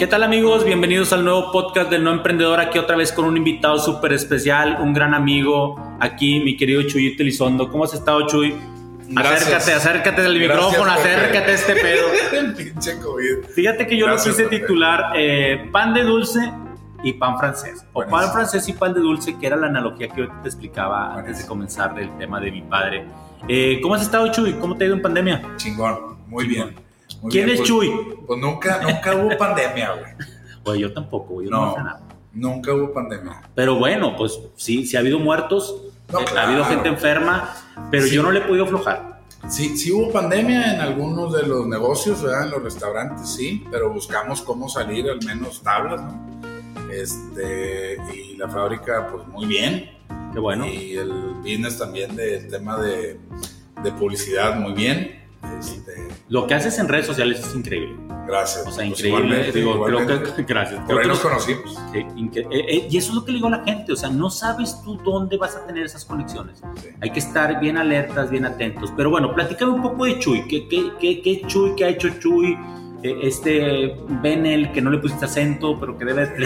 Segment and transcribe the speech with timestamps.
[0.00, 0.64] ¿Qué tal amigos?
[0.64, 4.78] Bienvenidos al nuevo podcast del No Emprendedor, aquí otra vez con un invitado súper especial,
[4.80, 7.70] un gran amigo, aquí mi querido Chuyito Elizondo.
[7.70, 8.56] ¿Cómo has estado Chuy?
[9.10, 9.42] Gracias.
[9.42, 12.06] Acércate, acércate del Gracias, micrófono, acércate a este pedo.
[12.32, 13.50] El pinche COVID.
[13.54, 16.50] Fíjate que yo Gracias, lo quise titular eh, pan de dulce
[17.02, 17.84] y pan francés.
[17.92, 21.14] O pan francés y pan de dulce, que era la analogía que yo te explicaba
[21.14, 23.04] antes de comenzar del tema de mi padre.
[23.46, 24.54] Eh, ¿Cómo has estado Chuy?
[24.54, 25.42] ¿Cómo te ha ido en pandemia?
[25.58, 26.16] Chingón.
[26.26, 26.89] Muy bien.
[27.20, 27.90] Muy ¿Quién bien, es pues- Chuy?
[28.26, 30.12] Pues nunca, nunca hubo pandemia, güey.
[30.64, 31.74] Pues yo tampoco, güey, yo no, No.
[31.74, 32.00] sé nada.
[32.32, 33.40] Nunca hubo pandemia.
[33.54, 35.74] Pero bueno, pues sí, sí ha habido muertos,
[36.12, 36.38] No, eh, claro.
[36.40, 37.54] ha habido gente enferma,
[37.90, 38.14] pero Sí.
[38.14, 39.20] yo no le he podido aflojar.
[39.48, 42.44] Sí, sí hubo pandemia en algunos de los negocios, ¿verdad?
[42.44, 46.40] En los restaurantes, sí, pero buscamos cómo salir al menos tablas, ¿no?
[46.92, 49.90] Este, y la fábrica, pues muy bien.
[50.34, 50.66] Qué bueno.
[50.66, 51.10] Y el
[51.42, 53.18] business también del tema de,
[53.82, 55.19] de publicidad, muy bien.
[55.58, 57.96] Este, Lo que haces en redes sociales es increíble.
[58.26, 58.66] gracias.
[58.66, 59.52] O sea, Pues increíble.
[59.52, 60.20] Digo, igualmente.
[60.22, 60.42] creo que.
[60.52, 60.84] Gracias.
[60.84, 61.78] Por ahí nos los- conocimos.
[61.94, 62.06] eh,
[62.50, 63.92] eh, y eso es lo que le digo a la gente.
[63.92, 66.62] O sea, no sabes tú dónde vas a tener esas conexiones.
[66.82, 66.88] Sí.
[67.00, 68.92] Hay que estar bien alertas, bien atentos.
[68.96, 70.46] Pero bueno, platícame un poco de Chuy.
[70.46, 71.74] ¿Qué, qué, qué, qué Chuy?
[71.74, 72.56] ¿Qué ha hecho Chuy?
[73.02, 76.30] Eh, Este Benel, que no le pusiste acento, pero que debe.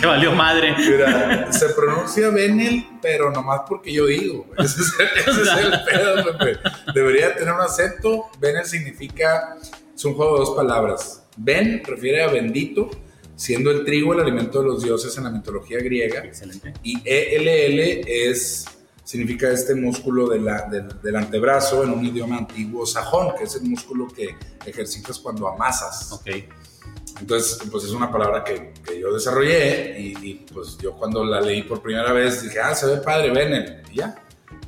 [0.00, 0.74] que valió madre.
[0.78, 4.44] Mira, se pronuncia Benel, pero nomás porque yo digo.
[4.48, 4.58] güey.
[4.66, 6.58] Ese es el, ese es el pedo, Pepe.
[6.94, 8.26] Debería tener un acento.
[8.38, 9.56] Benel significa,
[9.94, 11.22] es un juego de dos palabras.
[11.36, 12.90] Ben refiere a bendito,
[13.36, 16.24] siendo el trigo el alimento de los dioses en la mitología griega.
[16.24, 16.72] Excelente.
[16.82, 18.64] Y ELL es,
[19.04, 23.54] significa este músculo de la- del, del antebrazo en un idioma antiguo sajón, que es
[23.56, 24.34] el músculo que
[24.66, 26.10] ejercitas cuando amasas.
[26.12, 26.26] Ok.
[27.20, 31.40] Entonces, pues es una palabra que, que yo desarrollé y, y, pues yo cuando la
[31.40, 33.82] leí por primera vez dije, ah, se ve padre, Benel.
[33.92, 34.16] Y ya.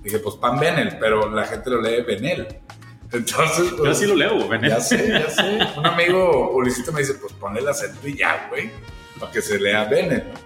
[0.02, 2.46] Dije, pues pan Benel, pero la gente lo lee Benel.
[3.12, 4.70] Entonces, Yo pues, sí lo leo, Benel.
[4.70, 5.58] ya sé, ya sé.
[5.76, 8.70] Un amigo publicista me dice, pues ponle el acento y ya, güey,
[9.18, 10.24] para que se lea Benel.
[10.32, 10.38] ¿no?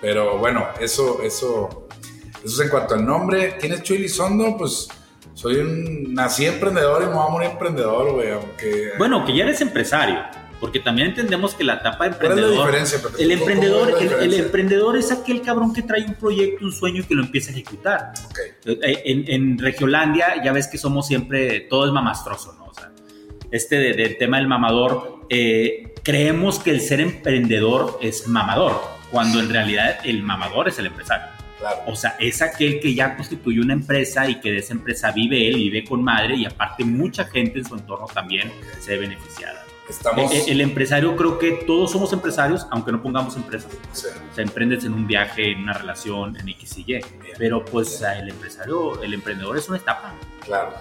[0.00, 1.85] Pero bueno, eso, eso,
[2.46, 3.56] eso es en cuanto al nombre.
[3.60, 4.56] ¿Quién es Chuy Lizondo?
[4.56, 4.88] Pues
[5.34, 8.92] soy un, nací emprendedor y me voy a morir emprendedor, güey, aunque...
[8.98, 10.18] Bueno, que ya eres empresario,
[10.60, 12.66] porque también entendemos que la etapa de ¿Cuál es la emprendedor.
[12.66, 12.96] diferencia?
[12.96, 17.02] El ¿Cómo- cómo emprendedor, el, emprendedor es aquel cabrón que trae un proyecto, un sueño
[17.02, 18.12] y que lo empieza a ejecutar.
[18.26, 18.38] Ok.
[18.66, 22.66] Eh, En, en Regiolandia ya ves que somos siempre, todo es mamastroso, ¿no?
[22.66, 22.90] O sea,
[23.50, 28.80] este de- del tema del mamador, eh, creemos que el ser emprendedor es mamador,
[29.10, 31.26] cuando en realidad el mamador es el empresario.
[31.58, 31.82] Claro.
[31.86, 35.48] O sea, es aquel que ya constituye una empresa y que de esa empresa vive
[35.48, 39.64] él, vive con madre y aparte mucha gente en su entorno también se ve beneficiada.
[39.88, 40.32] Estamos.
[40.48, 43.70] El empresario creo que todos somos empresarios, aunque no pongamos empresas.
[43.92, 47.00] sí, O sea, emprendes en un viaje, en una relación, en X y Y.
[47.38, 50.14] Pero pues el empresario, el emprendedor es una etapa.
[50.40, 50.72] claro.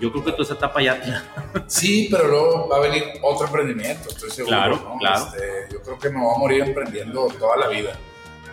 [0.00, 1.00] Yo creo que toda esa etapa ya...
[1.68, 4.56] Sí, pero luego va a venir otro emprendimiento, estoy seguro.
[4.56, 4.98] Claro, ¿no?
[4.98, 5.26] claro.
[5.26, 7.96] Este, yo creo que me voy a morir emprendiendo toda la vida,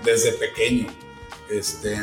[0.04, 0.86] desde pequeño.
[1.52, 1.98] Este,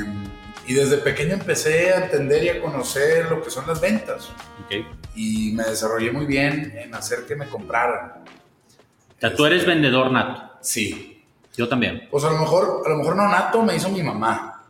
[0.66, 4.28] y desde pequeño empecé a entender y a conocer lo que son las ventas.
[4.64, 4.84] Ok.
[5.14, 8.24] Y me desarrollé muy bien en hacer que me compraran.
[9.16, 10.58] O sea, tú eres vendedor nato.
[10.60, 11.24] Sí.
[11.56, 12.06] Yo también.
[12.10, 14.62] Pues a lo mejor, a lo mejor no nato me hizo mi mamá.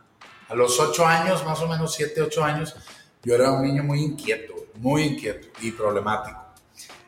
[0.47, 2.75] A los ocho años, más o menos siete, ocho años,
[3.21, 6.41] yo era un niño muy inquieto, muy inquieto y problemático.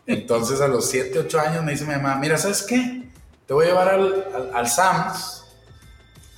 [0.05, 3.09] Entonces a los siete, ocho años me dice mi mamá, mira, ¿sabes qué?
[3.47, 5.40] Te voy a llevar al, al, al Sam's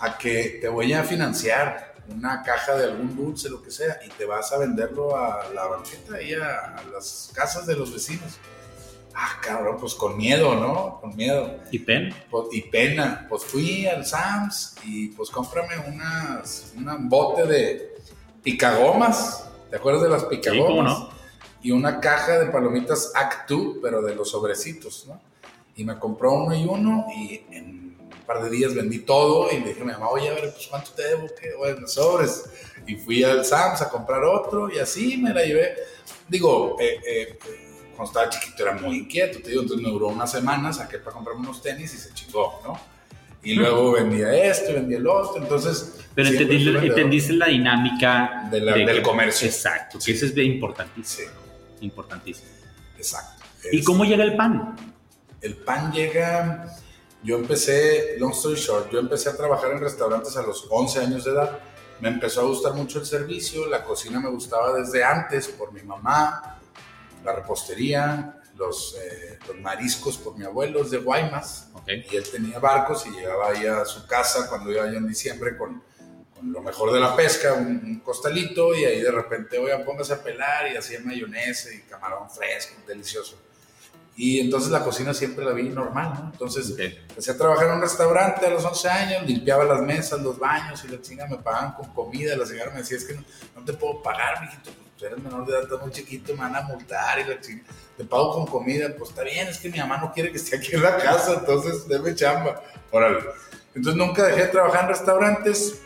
[0.04, 4.10] a que te voy a financiar una caja de algún dulce, lo que sea, y
[4.10, 8.38] te vas a venderlo a la banqueta y a, a las casas de los vecinos.
[9.16, 11.00] Ah, cabrón, pues con miedo, ¿no?
[11.00, 12.14] Con miedo ¿Y Pen?
[12.32, 13.28] pues, y pena.
[13.30, 17.96] Pues fui al Sam's y pues cómprame unas, un bote de
[18.42, 19.48] picagomas.
[19.70, 20.68] ¿Te acuerdas de las picagomas?
[20.68, 21.10] cómo no.
[21.62, 25.22] Y una caja de palomitas Actu, pero de los sobrecitos, ¿no?
[25.76, 27.83] Y me compró uno y uno y en
[28.24, 30.52] un par de días vendí todo y le dije a mi mamá, oye, a ver,
[30.54, 31.28] pues ¿cuánto te debo?
[31.40, 31.54] ¿Qué?
[31.58, 32.46] Bueno, sobres.
[32.88, 35.76] Y fui al Sam's a comprar otro y así me la llevé.
[36.30, 37.40] Digo, eh, eh,
[37.98, 41.16] cuando estaba chiquito era muy inquieto, te digo, entonces me duró una semana, saqué para
[41.16, 42.80] comprarme unos tenis y se chingó, ¿no?
[43.44, 45.44] Y luego vendía esto y vendía el otro.
[45.44, 46.00] Entonces.
[46.16, 49.48] Pero entendiste, la dinámica del comercio.
[49.48, 51.32] Exacto, que eso es importantísimo.
[51.82, 52.48] Importantísimo.
[52.96, 53.44] Exacto.
[53.70, 54.78] ¿Y cómo llega el pan?
[55.42, 56.74] El pan llega.
[57.24, 61.24] Yo empecé, long story short, yo empecé a trabajar en restaurantes a los 11 años
[61.24, 61.58] de edad.
[62.02, 65.82] Me empezó a gustar mucho el servicio, la cocina me gustaba desde antes por mi
[65.84, 66.60] mamá,
[67.24, 71.70] la repostería, los, eh, los mariscos por mi abuelo, es de Guaymas.
[71.88, 75.58] Y él tenía barcos y llegaba ahí a su casa cuando iba yo en diciembre
[75.58, 75.82] con,
[76.36, 80.22] con lo mejor de la pesca, un, costalito, y ahí de repente, oigan, póngase a
[80.22, 83.38] pelar y hacía mayonesa y camarón fresco, delicioso.
[84.16, 86.30] Y entonces la cocina siempre la vi normal, ¿no?
[86.32, 90.38] Entonces empecé a trabajar en un restaurante a los 11 años, limpiaba las mesas, los
[90.38, 92.38] baños y la chinga me pagaban con comida.
[92.38, 93.24] La señora me decía, es que no,
[93.56, 96.56] no te puedo pagar, mijito, pues eres menor de edad, estás muy chiquito, me van
[96.56, 97.64] a multar y la chinga.
[97.98, 100.58] Te pago con comida, pues está bien, es que mi mamá no quiere que esté
[100.58, 102.62] aquí en la casa, entonces déme chamba.
[102.92, 103.20] Órale.
[103.74, 105.82] Entonces nunca dejé de trabajar en restaurantes.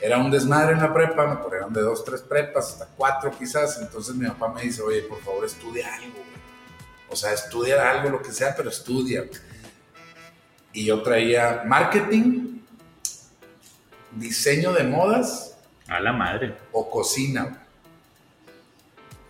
[0.00, 3.78] Era un desmadre en la prepa, me corrieron de dos, tres prepas, hasta cuatro quizás.
[3.80, 6.31] Entonces mi papá me dice, oye, por favor, estudia algo
[7.12, 9.24] o sea, estudia algo, lo que sea, pero estudia.
[10.72, 12.60] Y yo traía marketing,
[14.12, 15.56] diseño de modas.
[15.88, 16.54] A la madre.
[16.72, 17.66] O cocina.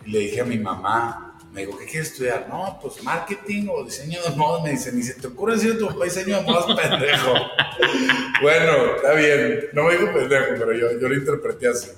[0.05, 2.47] Y le dije a mi mamá, me dijo, ¿qué quieres estudiar?
[2.49, 4.63] No, pues marketing o diseño de modas.
[4.63, 7.33] Me dice, ni se te ocurre decir tu papá diseño de modas, pendejo.
[8.41, 9.65] bueno, está bien.
[9.73, 11.89] No me dijo pendejo, pero yo, yo lo interpreté así.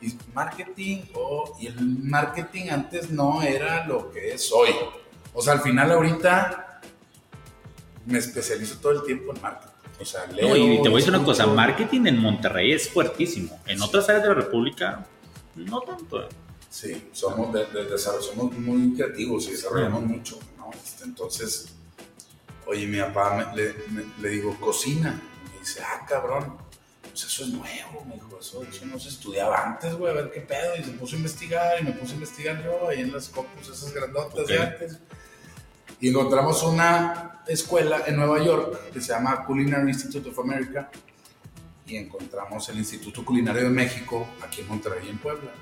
[0.00, 4.70] Y marketing, oh, y el marketing antes no era lo que es hoy.
[5.38, 6.80] O sea, al final ahorita
[8.06, 9.74] me especializo todo el tiempo en marketing.
[10.00, 12.88] O sea, leo, no, y te voy a decir una cosa, marketing en Monterrey es
[12.88, 13.60] fuertísimo.
[13.66, 15.06] En otras áreas de la República,
[15.54, 16.26] no tanto.
[16.70, 17.66] Sí, somos, de,
[17.98, 20.70] somos muy creativos y desarrollamos mucho, ¿no?
[20.72, 21.68] Este, entonces,
[22.66, 23.74] oye, mi papá le,
[24.18, 25.20] le, digo, cocina.
[25.52, 26.56] me dice, ah, cabrón,
[27.02, 30.30] pues eso es nuevo, me dijo, eso, eso no se estudiaba antes, güey, a ver
[30.32, 30.76] qué pedo.
[30.76, 33.68] Y se puso a investigar y me puse a investigar yo ahí en las copus
[33.68, 34.98] esas grandotas de antes
[36.00, 40.90] y encontramos una escuela en Nueva York que se llama Culinary Institute of America
[41.86, 45.52] y encontramos el Instituto Culinario de México aquí en Monterrey, en Puebla.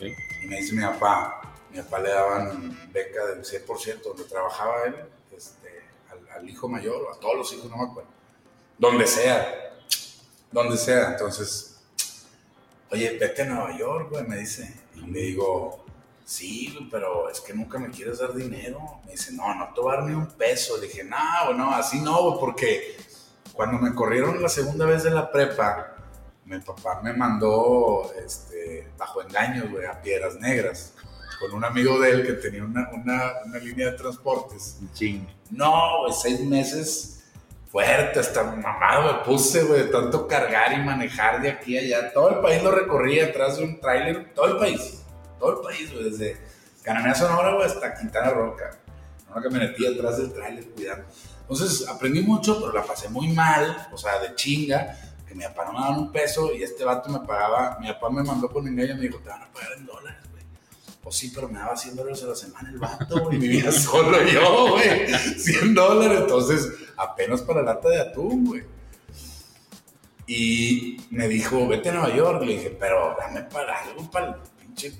[0.00, 1.40] Y me dice mi papá,
[1.70, 4.96] mi papá le daban beca del 100% donde trabajaba él,
[5.34, 5.82] este,
[6.34, 8.10] al, hijo mayor o a todos los hijos, no me acuerdo.
[8.76, 9.76] Donde sea,
[10.50, 11.12] donde sea.
[11.12, 11.80] Entonces,
[12.90, 14.74] oye, vete a Nueva York, güey, me dice.
[14.96, 15.83] Y le digo,
[16.24, 18.80] sí, pero es que nunca me quieres dar dinero.
[19.04, 20.76] Me dice, no, no te voy a dar ni un peso.
[20.78, 21.16] Le dije, no,
[21.46, 22.96] bueno, así no, porque
[23.52, 25.94] cuando me corrieron la segunda vez de la prepa,
[26.46, 30.94] mi papá me mandó este, bajo engaños, güey, a Piedras Negras,
[31.40, 34.78] con un amigo de él que tenía una, una, línea de transportes.
[34.92, 35.26] Ching.
[35.50, 37.10] No, güey, seis meses
[37.70, 42.12] fuerte, hasta mamado me puse, güey, de tanto cargar y manejar de aquí a allá.
[42.12, 45.03] Todo el país lo recorría atrás de un tráiler, todo el país
[45.44, 46.36] todo el país, güey, desde
[46.82, 48.78] Cananea Sonora, güey, hasta Quintana Roca.
[49.30, 51.04] Una camionetilla atrás del trailer cuidando.
[51.40, 54.96] Entonces aprendí mucho, pero la pasé muy mal, o sea, de chinga,
[55.26, 58.08] que mi papá no me daba un peso y este vato me pagaba, mi papá
[58.10, 60.44] me mandó con engaño y me dijo, te van a pagar en dólares, güey.
[61.02, 64.22] Pues sí, pero me daba 100 dólares a la semana el vato, y vivía solo
[64.24, 65.12] yo, güey.
[65.12, 68.62] 100 dólares, entonces apenas para lata de atún, güey.
[70.26, 72.42] Y me dijo, vete a Nueva York.
[72.42, 74.38] Le dije, pero dame para algo, para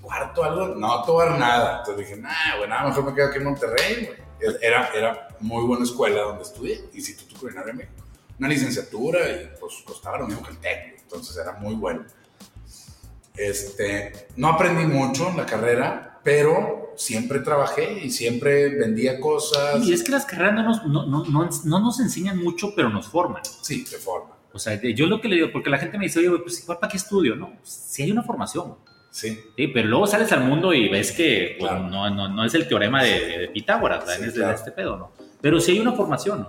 [0.00, 1.78] cuarto, algo, no tomar nada.
[1.78, 4.56] Entonces dije, nah, güey, nada, mejor me quedo aquí en Monterrey, güey.
[4.60, 8.04] Era, era muy buena escuela donde estudié, Instituto Culinario de México.
[8.38, 12.04] Una licenciatura y pues costaba lo mismo que el técnico, entonces era muy bueno.
[13.36, 19.84] Este, no aprendí mucho en la carrera, pero siempre trabajé y siempre vendía cosas.
[19.84, 22.88] Y es que las carreras no nos, no, no, no, no nos enseñan mucho, pero
[22.90, 23.42] nos forman.
[23.62, 24.34] Sí, te forman.
[24.52, 26.78] O sea, yo lo que le digo, porque la gente me dice, oye, pues igual
[26.78, 27.52] para qué estudio, ¿no?
[27.64, 28.76] Si hay una formación.
[29.14, 29.40] Sí.
[29.56, 29.68] sí.
[29.68, 33.04] pero luego sales al mundo y ves que pues, no, no, no, es el teorema
[33.04, 35.12] de, Pitágoras, es de este pedo, ¿no?
[35.40, 36.48] Pero sí hay una formación.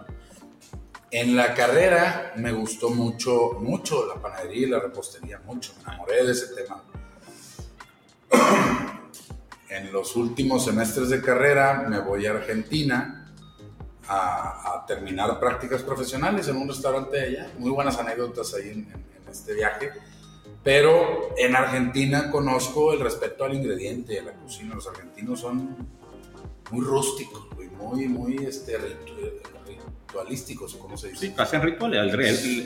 [1.12, 5.74] En la carrera me gustó mucho, mucho la panadería y la repostería, mucho.
[5.78, 6.84] Me enamoré de ese tema.
[9.70, 13.32] en los últimos semestres de carrera me voy a Argentina
[14.08, 17.52] a, terminar prácticas profesionales en un restaurante de allá.
[17.60, 18.88] Muy buenas anécdotas ahí en
[19.30, 19.92] este viaje
[20.66, 24.74] pero en Argentina conozco el respeto al ingrediente, de la cocina.
[24.74, 25.78] Los argentinos son
[26.72, 27.46] muy rústicos,
[27.78, 28.76] muy, muy este,
[30.08, 31.28] ritualísticos, ¿cómo se dice?
[31.28, 32.16] Sí, hacen rituales,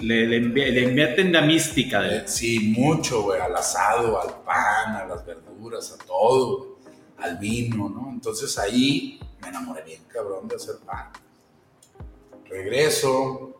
[0.01, 2.01] le, le, le, invierten la mística.
[2.01, 2.25] De...
[2.25, 6.77] Sí, mucho, güey, al asado, al pan, a las verduras, a todo,
[7.17, 8.11] al vino, ¿no?
[8.13, 11.09] Entonces ahí me enamoré bien, cabrón, de hacer pan.
[12.45, 13.59] Regreso,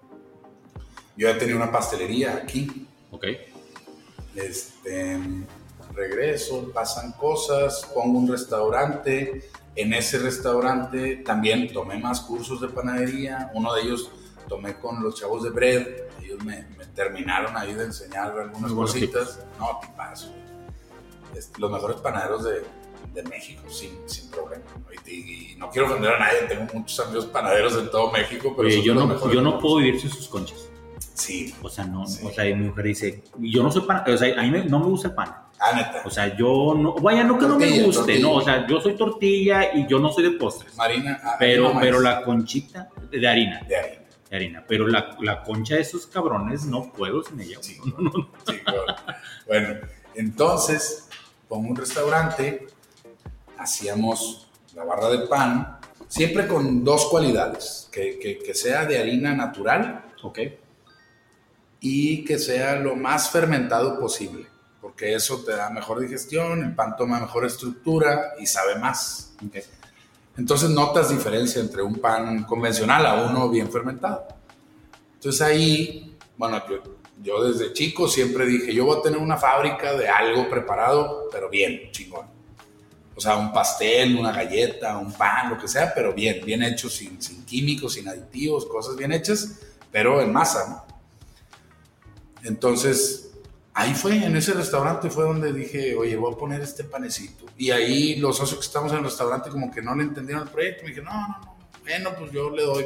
[1.17, 2.87] Yo ya tenía una pastelería aquí.
[3.11, 3.25] Ok.
[4.43, 5.19] Este,
[5.93, 9.49] regreso, pasan cosas, pongo un restaurante.
[9.75, 13.51] En ese restaurante también tomé más cursos de panadería.
[13.53, 14.11] Uno de ellos
[14.47, 15.87] tomé con los chavos de Bread.
[16.21, 19.39] Ellos me, me terminaron ahí de enseñar algunas cositas.
[19.59, 20.33] No, tipazo.
[21.35, 22.63] Este, los mejores panaderos de,
[23.13, 24.63] de México, sin, sin problema.
[24.75, 24.85] ¿no?
[25.05, 28.69] Y, y no quiero ofender a nadie, tengo muchos amigos panaderos en todo México, pero
[28.69, 30.69] yo no, yo no puedo vivir sin sus conchas.
[31.19, 32.25] Sí, O sea, no, Sí.
[32.25, 34.79] o sea, mi mujer dice, yo no soy pan, o sea, a mí me- no
[34.79, 35.35] me gusta el pan.
[35.59, 36.01] ah, neta.
[36.05, 38.19] O sea, yo no, vaya, no que no me guste, tortilla.
[38.21, 40.73] no, o sea, yo soy tortilla y yo no soy de postres.
[40.77, 43.99] Marina, ah, Pero, no pero la conchita de harina, De ahí.
[44.29, 44.63] de harina.
[44.65, 47.57] Pero la, la concha de esos cabrones no puedo sin ella.
[47.61, 47.75] Sí.
[47.85, 48.29] No, no, no.
[48.47, 48.85] Sí, claro.
[49.47, 49.79] Bueno,
[50.15, 51.09] entonces
[51.49, 52.67] pongo un restaurante,
[53.57, 59.33] hacíamos la barra de pan, siempre con dos cualidades, que, que- que sea de harina
[59.35, 60.39] natural Ok.
[61.81, 64.47] Y que sea lo más fermentado posible,
[64.81, 69.33] porque eso te da mejor digestión, el pan toma mejor estructura y sabe más.
[70.37, 74.27] Entonces notas diferencia entre un pan convencional a uno bien fermentado.
[75.15, 76.81] Entonces ahí, bueno, yo,
[77.21, 81.49] yo desde chico siempre dije, yo voy a tener una fábrica de algo preparado, pero
[81.49, 82.27] bien, chingón.
[83.15, 86.89] O sea, un pastel, una galleta, un pan, lo que sea, pero bien, bien hecho,
[86.89, 89.59] sin, sin químicos, sin aditivos, cosas bien hechas,
[89.91, 90.98] pero en masa, ¿no?
[92.43, 93.31] Entonces,
[93.73, 97.45] ahí fue, en ese restaurante fue donde dije, oye, voy a poner este panecito.
[97.57, 100.49] Y ahí los socios que estamos en el restaurante como que no le entendieron el
[100.49, 100.83] proyecto.
[100.83, 102.85] Me dije, no, no, no, bueno, pues yo le doy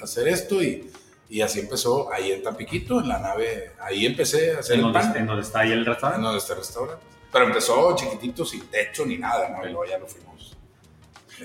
[0.00, 0.90] a hacer esto y,
[1.28, 4.92] y así empezó ahí en Tampiquito, en la nave, ahí empecé a hacer ¿En el
[4.92, 5.16] pan.
[5.16, 6.22] en dónde está ahí el En restaurante?
[6.24, 7.04] donde está el restaurante.
[7.32, 9.66] Pero empezó chiquitito, sin techo ni nada, ¿no?
[9.66, 10.56] Y luego ya lo fuimos.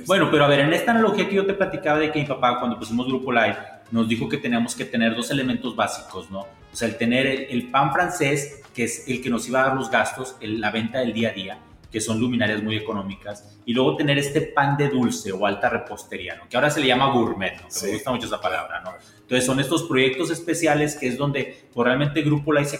[0.05, 2.59] Bueno, pero a ver, en esta analogía que yo te platicaba de que mi papá,
[2.59, 3.57] cuando pusimos Grupo Live,
[3.91, 6.41] nos dijo que teníamos que tener dos elementos básicos, ¿no?
[6.41, 9.67] O sea, el tener el, el pan francés, que es el que nos iba a
[9.69, 11.60] dar los gastos, el- la venta del día a día,
[11.91, 16.36] que son luminarias muy económicas, y luego tener este pan de dulce o alta repostería,
[16.36, 16.48] ¿no?
[16.48, 17.63] Que ahora se le llama gourmet, ¿no?
[17.67, 17.86] Que Sí.
[17.88, 18.91] me gusta mucho esa palabra, ¿no?
[19.29, 22.79] Entonces son estos proyectos especiales que es donde pues, realmente Grupo Live se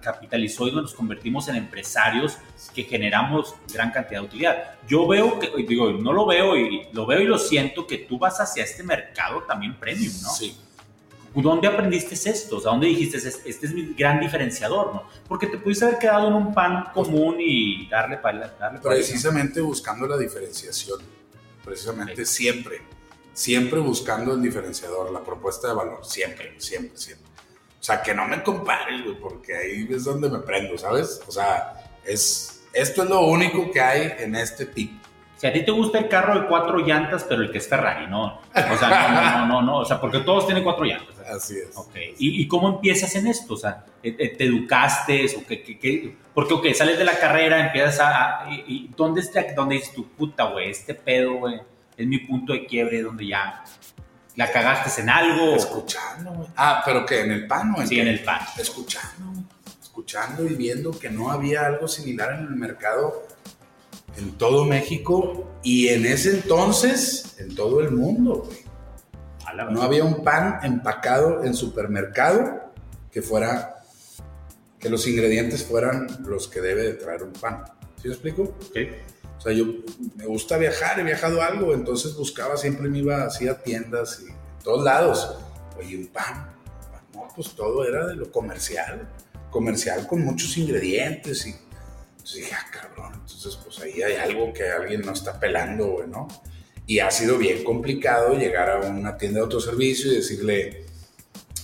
[0.00, 2.38] capitalizó y nos convertimos en empresarios
[2.72, 4.74] que generamos gran cantidad de utilidad.
[4.86, 8.20] Yo veo que, digo, no lo veo y lo veo y lo siento que tú
[8.20, 10.28] vas hacia este mercado también premium, ¿no?
[10.28, 10.56] Sí.
[11.34, 12.58] ¿Dónde aprendiste esto?
[12.58, 15.02] O sea, ¿dónde dijiste, "Es- este es mi gran diferenciador, ¿no?
[15.26, 20.06] Porque te pudiste haber quedado en un pan común y darle para darle Precisamente buscando
[20.06, 21.00] la diferenciación.
[21.64, 22.80] Precisamente siempre.
[23.32, 26.04] Siempre buscando el diferenciador, la propuesta de valor.
[26.04, 27.30] Siempre, siempre, siempre.
[27.80, 31.22] O sea, que no me compares, güey, porque ahí es donde me prendo, ¿sabes?
[31.26, 31.72] O sea,
[32.04, 35.00] es, esto es lo único que hay en este tipo.
[35.40, 38.06] Si a ti te gusta el carro de cuatro llantas, pero el que es Ferrari,
[38.06, 38.24] ¿no?
[38.26, 39.78] O sea, no, no, no, no.
[39.78, 41.18] O sea, porque todos tienen cuatro llantas.
[41.20, 41.74] Así es.
[41.74, 41.94] Ok.
[42.18, 43.54] ¿Y, cómo empiezas en esto?
[43.54, 45.24] O sea, ¿te, te educaste?
[45.38, 46.14] ¿O qué?
[46.34, 48.50] Porque, ok, sales de la carrera, empiezas a...
[48.94, 50.68] ¿Dónde, está, ¿Dónde dices tu puta, güey?
[50.68, 51.58] Este pedo, güey,
[52.02, 53.62] es mi punto de quiebre donde ya
[54.36, 55.54] la cagaste en algo.
[55.56, 56.48] Escuchando, güey.
[56.56, 58.02] Ah, pero que en el pan o en Sí, qué?
[58.02, 58.40] en el pan.
[58.58, 59.44] escuchando, güey.
[59.82, 63.26] escuchando y viendo que no había algo similar en el mercado
[64.16, 68.44] en todo México y en ese entonces en todo el mundo.
[68.46, 68.70] güey.
[69.70, 72.72] No había un pan empacado en supermercado
[73.10, 73.82] que fuera,
[74.78, 77.64] que los ingredientes fueran los que debe de traer un pan.
[78.00, 78.42] ¿Sí me explico?
[78.42, 78.76] Ok.
[79.40, 79.64] O sea, yo
[80.16, 84.28] me gusta viajar, he viajado algo, entonces buscaba, siempre me iba así a tiendas y
[84.28, 85.34] en todos lados.
[85.78, 86.54] Oye, un pan.
[87.14, 89.08] No, pues todo era de lo comercial.
[89.50, 91.54] Comercial con muchos ingredientes y
[92.10, 96.28] entonces dije, ah, cabrón, entonces pues ahí hay algo que alguien no está pelando, ¿no?
[96.86, 100.84] Y ha sido bien complicado llegar a una tienda de autoservicio y decirle,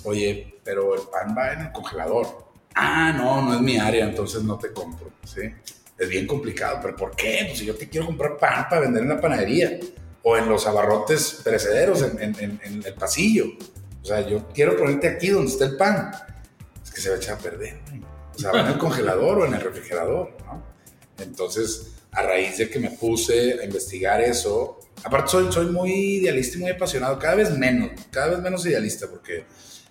[0.04, 2.46] oye, pero el pan va en el congelador.
[2.74, 5.52] Ah, no, no es mi área, entonces no te compro, ¿sí?
[5.98, 7.44] Es bien complicado, pero ¿por qué?
[7.46, 9.78] Pues si yo te quiero comprar pan para vender en la panadería
[10.22, 13.46] o en los abarrotes perecederos en, en- en- en el pasillo.
[14.02, 16.10] O sea, yo quiero ponerte aquí donde está el pan.
[16.84, 17.78] Es que se va a echar a perder.
[18.34, 20.62] O sea, va en el congelador o en el refrigerador, ¿no?
[21.18, 26.58] Entonces, a raíz de que me puse a investigar eso, aparte soy, soy muy idealista
[26.58, 29.44] y muy apasionado, cada vez menos, cada vez menos idealista, porque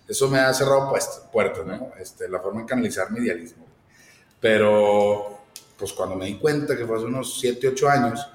[0.08, 0.94] eso me ha cerrado
[1.32, 1.92] puertas, ¿no?
[2.00, 3.66] Este, la forma de canalizar mi idealismo.
[4.40, 5.35] Pero,
[5.78, 8.28] pues cuando me di cuenta que fue hace unos 7, 8 años,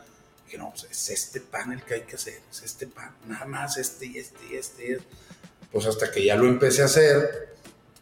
[0.47, 3.47] dije, no, pues es este pan el que hay que hacer, es este pan, nada
[3.47, 4.93] más este y este y este.
[4.93, 5.05] este.
[5.73, 7.55] Pues hasta que ya lo empecé a hacer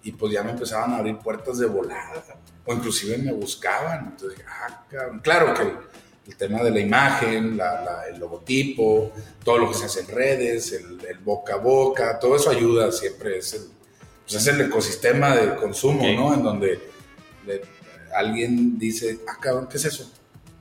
[0.02, 2.25] y pues ya me empezaban a abrir puertas de volada,
[2.64, 4.07] o inclusive me buscaban.
[4.12, 5.21] Entonces, dije, ah, cabrón.
[5.21, 5.73] Claro que el,
[6.28, 9.12] el tema de la imagen, la- la- el logotipo,
[9.45, 12.90] todo lo que se hace en redes, el, el boca a boca, todo eso ayuda,
[12.90, 13.62] siempre es el,
[14.25, 16.33] pues es el ecosistema de consumo, ¿no?
[16.33, 16.80] En donde
[18.15, 20.11] alguien dice, ah, cabrón, ¿qué es eso?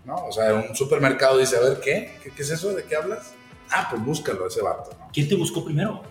[0.05, 0.15] ¿No?
[0.25, 2.17] O sea, un supermercado dice, a ver, ¿qué?
[2.23, 2.73] ¿Qué, es eso?
[2.73, 3.33] ¿De qué hablas?
[3.69, 5.09] Ah, pues búscalo, ese vato, ¿no?
[5.11, 6.01] ¿Quién te buscó primero?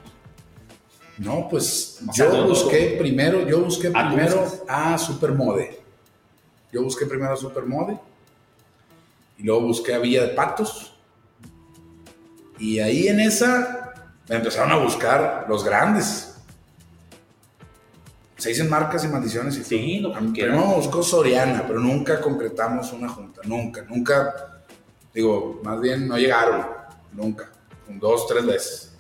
[1.19, 5.81] No, pues yo busqué primero, yo busqué ah, primero a Supermode.
[6.73, 7.99] Yo busqué primero a Supermode
[9.39, 10.95] y luego busqué a Villa de Patos.
[12.59, 13.95] Y ahí en esa
[14.29, 16.36] me empezaron a buscar los grandes.
[18.37, 20.21] Se dicen marcas y maldiciones y sí, todo.
[20.21, 24.63] No, buscó Soriana, pero nunca concretamos una junta, nunca, nunca,
[25.15, 26.67] digo, más bien no llegaron,
[27.13, 27.51] nunca,
[27.89, 28.93] dos, tres veces.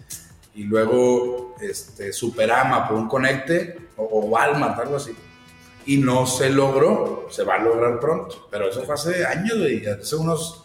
[0.55, 5.14] Y luego este, Superama por un conecte, o, o Walmart, algo así
[5.87, 9.87] y no se logró, se va a lograr pronto, pero eso fue hace años, güey,
[9.87, 10.64] hace unos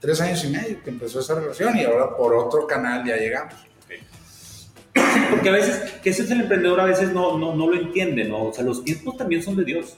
[0.00, 3.54] tres años y medio que empezó esa relación y ahora por otro canal ya llegamos.
[5.32, 8.24] Porque a veces, que ese es el emprendedor, a veces no, no, no lo entiende,
[8.24, 8.44] ¿no?
[8.44, 9.96] O sea, los tiempos también son de Dios.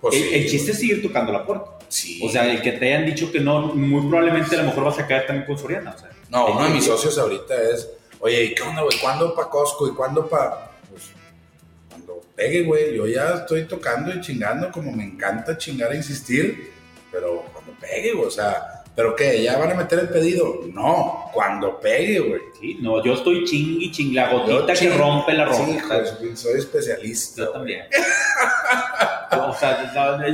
[0.00, 1.72] Pues el, chiste es seguir tocando la puerta.
[1.88, 2.20] Sí.
[2.24, 4.98] O sea, el que te hayan dicho que no, muy probablemente a lo mejor vas
[4.98, 5.94] a caer también con Soriana.
[5.96, 8.96] O sea, no, uno de mis socios ahorita es, oye, ¿y qué onda, güey?
[9.00, 10.68] ¿Cuándo para Costco y cuándo para
[12.38, 12.96] pegue, güey.
[12.96, 16.72] Yo ya estoy tocando y chingando como me encanta chingar e insistir,
[17.10, 19.44] pero cuando pegue, güey, o sea, ¿pero qué?
[19.44, 20.62] ¿Ya van a meter el pedido?
[20.72, 22.40] No, cuando pegue, güey.
[22.58, 26.04] Sí, no, yo estoy chingui ching, la gotita que rompe la ropa.
[26.18, 27.42] Sí, soy especialista.
[27.42, 27.86] Yo también.
[29.30, 29.88] o sea,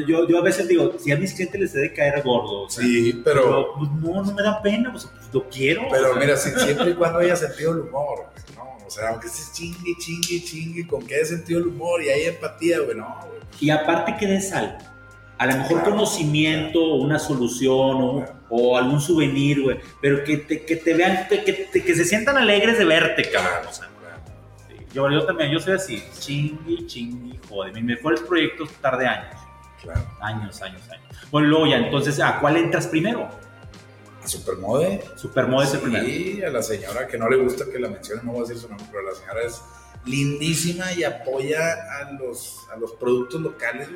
[0.08, 2.70] yo, yo, a veces digo, si a mis clientes les debe caer gordo.
[2.70, 5.82] sí, pero, pues, no, no me da pena, pues, pues lo quiero.
[5.90, 8.28] Pero mira, siempre y cuando haya sentido el humor,
[8.86, 12.22] o sea, aunque estés chingue, chingue, chingue, con que haya sentido el humor y hay
[12.22, 13.40] empatía, güey, no, güey.
[13.60, 14.78] Y aparte que des algo.
[15.36, 18.24] A lo mejor conocimiento, una solución o,
[18.76, 19.80] algún souvenir, güey.
[20.00, 23.66] Pero que te, que te vean, que, que, se sientan alegres de verte, cabrón.
[23.68, 23.88] O sea,
[24.92, 27.74] yo, yo, también, yo soy así, chingui, chingui, joder.
[27.74, 29.34] Mis mejores proyectos tarde años.
[29.82, 30.00] Claro.
[30.20, 31.04] Años, años, años.
[31.30, 33.28] Bueno, luego ya, entonces, ¿a cuál entras primero?
[34.24, 35.02] Supermode.
[35.16, 36.06] Supermode es el primero.
[36.06, 38.62] Sí, a la señora que no le gusta que la mencione, no voy a decir
[38.62, 39.60] su nombre, pero la señora es
[40.06, 41.58] lindísima y apoya
[41.98, 43.88] a los, a los productos locales,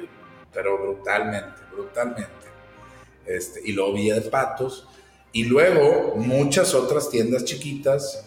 [0.53, 2.38] pero brutalmente, brutalmente.
[3.29, 4.89] Este, y luego Villa de Patos.
[5.33, 8.25] Y luego muchas otras tiendas chiquitas.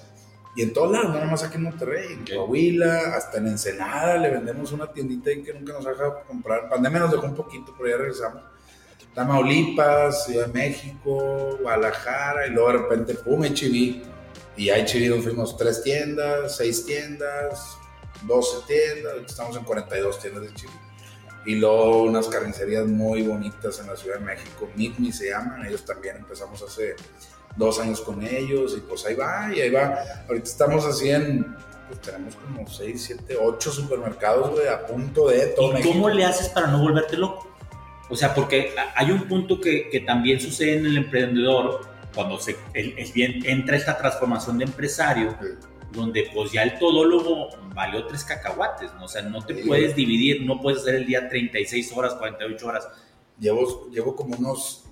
[0.55, 4.17] Y en todos lados, no nada más aquí en Monterrey, en Coahuila, hasta en Ensenada
[4.17, 6.69] le vendemos una tiendita ahí que nunca nos deja comprar.
[6.69, 8.43] Pandemia nos dejó un poquito, pero ya regresamos
[9.13, 14.03] Tamaulipas, Ciudad de México, Guadalajara, y luego de repente, pum, HB.
[14.57, 17.77] Y a HB fuimos tres tiendas, seis tiendas,
[18.27, 20.90] 12 tiendas, estamos en 42 tiendas de HB.
[21.45, 25.83] Y luego unas carnicerías muy bonitas en la Ciudad de México, Meet se llaman, ellos
[25.85, 26.95] también empezamos hace
[27.55, 29.95] dos años con ellos, y pues ahí va, y ahí va.
[30.27, 31.55] Ahorita estamos así en,
[31.87, 35.77] pues tenemos como 6, 7, 8 supermercados, güey, a punto de todo.
[35.77, 37.49] ¿Y cómo le haces para no volverte loco?
[38.09, 42.57] O sea, porque hay un punto que, que también sucede en el emprendedor cuando se,
[42.73, 45.37] el, bien, entra esta transformación de empresario,
[45.91, 49.05] donde pues ya el todólogo valió tres cacahuates, ¿no?
[49.05, 52.87] O sea, no te puedes dividir, no puedes hacer el día 36 horas, 48 horas.
[53.39, 54.85] Llevo, llevo como unos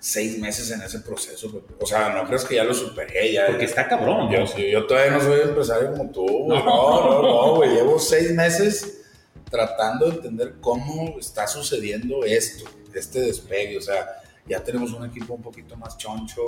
[0.00, 1.62] seis meses en ese proceso.
[1.78, 3.32] O sea, no crees que ya lo superé.
[3.32, 4.30] Ya, Porque está cabrón.
[4.30, 6.46] Yo, yo, todavía no soy empresario como tú.
[6.48, 7.74] No, no, no, güey.
[7.74, 9.02] Llevo seis meses
[9.50, 13.76] tratando de entender cómo está sucediendo esto, este despegue.
[13.76, 14.06] O sea,
[14.46, 16.46] ya tenemos un equipo un poquito más choncho.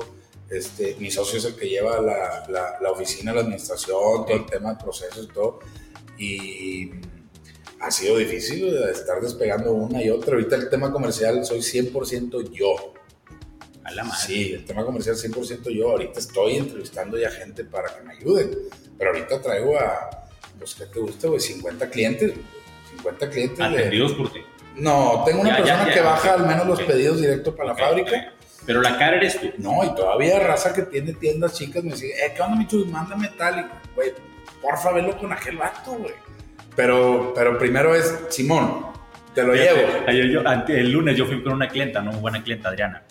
[0.53, 2.47] Este, mi socio es el que lleva la,
[2.81, 5.61] la, oficina, la administración, todo el tema de procesos y todo.
[6.19, 6.91] Y
[7.81, 10.35] ha sido difícil estar despegando una y otra.
[10.35, 12.93] Ahorita el tema comercial soy 100% yo.
[13.83, 14.19] A la madre.
[14.27, 15.91] Sí, el tema comercial 100% yo.
[15.93, 18.51] Ahorita estoy entrevistando ya gente para que me ayuden.
[18.99, 21.41] Pero ahorita traigo a, pues, ¿qué te gusta, güey?
[21.41, 22.35] 50 clientes.
[22.97, 23.59] 50 clientes.
[23.59, 24.41] ¿Atendidos por ti?
[24.77, 28.35] No, tengo una persona que baja al menos los pedidos directo para la fábrica.
[28.67, 29.49] Pero la cara eres tú.
[29.59, 32.87] No, y todavía raza que tiene tiendas chicas me dice, eh, ¿qué onda, Michu?
[32.87, 33.61] Mándame tal.
[33.61, 34.13] Y, güey,
[34.61, 36.15] porfa, velo con aquel vato, güey.
[36.77, 38.87] Pero, pero primero es, Simón,
[39.35, 39.81] te lo llevo.
[40.07, 42.11] Ayer yo, el lunes yo fui con una clienta, ¿no?
[42.11, 43.03] Una buena clienta, Adriana.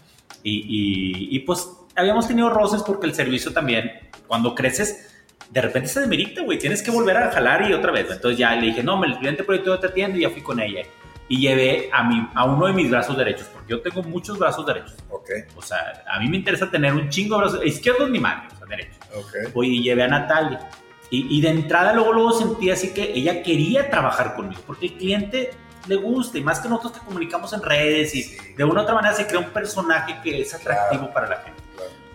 [0.43, 3.91] Y, y, y pues habíamos tenido roces porque el servicio también,
[4.27, 5.09] cuando creces,
[5.49, 6.57] de repente se demerita, güey.
[6.57, 8.07] Tienes que volver a jalar y otra vez.
[8.09, 10.59] Entonces ya le dije, no, me el cliente proyecto te atiende y ya fui con
[10.59, 10.83] ella.
[11.31, 14.65] Y llevé a, mi, a uno de mis brazos derechos, porque yo tengo muchos brazos
[14.65, 14.97] derechos.
[15.09, 15.29] Ok.
[15.55, 18.57] O sea, a mí me interesa tener un chingo de brazos, izquierdos ni mal, o
[18.57, 18.97] sea, derechos.
[19.15, 19.55] Ok.
[19.55, 20.59] Oye, y llevé a Natalia.
[21.09, 24.93] Y, y, de entrada luego, luego sentí así que ella quería trabajar conmigo, porque el
[24.95, 25.51] cliente
[25.87, 28.95] le gusta, y más que nosotros que comunicamos en redes, y de una u otra
[28.95, 31.61] manera se crea un personaje que es atractivo para la gente.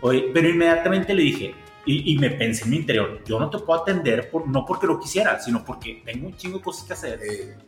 [0.03, 1.55] Oye, pero inmediatamente le dije,
[1.87, 4.89] y, y, me pensé en mi interior, yo no te puedo atender por, no porque
[4.89, 7.21] lo quisiera, sino porque tengo un chingo de cosas que hacer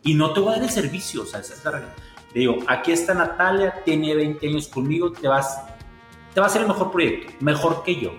[0.03, 1.93] y no te voy a dar el servicio, o sea, esa es la realidad.
[2.33, 5.63] digo, aquí está Natalia, tiene 20 años conmigo, te vas,
[6.33, 8.11] te va a hacer el mejor proyecto, mejor que yo.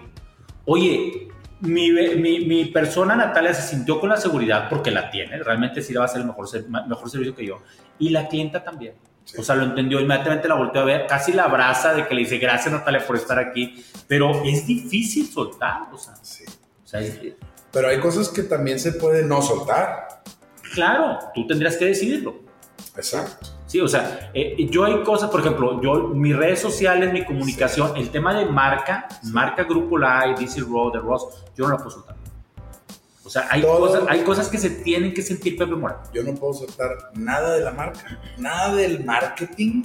[0.65, 1.29] Oye,
[1.61, 5.93] mi, mi, mi, persona Natalia se sintió con la seguridad porque la tiene, realmente sí
[5.93, 6.49] le va a hacer el mejor,
[6.89, 7.61] mejor servicio que yo.
[7.99, 8.95] Y la clienta también.
[9.39, 12.23] O sea, lo entendió, inmediatamente la volteó a ver, casi la abraza de que le
[12.23, 16.15] dice gracias Natalia por estar aquí, pero es difícil soltar, o sea.
[16.23, 16.45] Sí.
[16.85, 17.01] O sea
[17.73, 20.23] pero hay cosas que también se pueden no soltar.
[20.75, 22.41] Claro, tú tendrías que decidirlo.
[22.97, 23.47] Exacto.
[23.67, 27.97] Sí, o sea, eh, yo hay cosas, por ejemplo, yo, mis redes sociales, mi comunicación,
[27.97, 31.91] el tema de marca, marca Grupo Live, DC Road, The Ross, yo no la puedo
[31.91, 32.17] soltar.
[33.31, 36.03] O sea, hay, cosas, hay cosas que se tienen que sentir Pepe Mora.
[36.13, 39.85] Yo no puedo soltar nada de la marca, nada del marketing,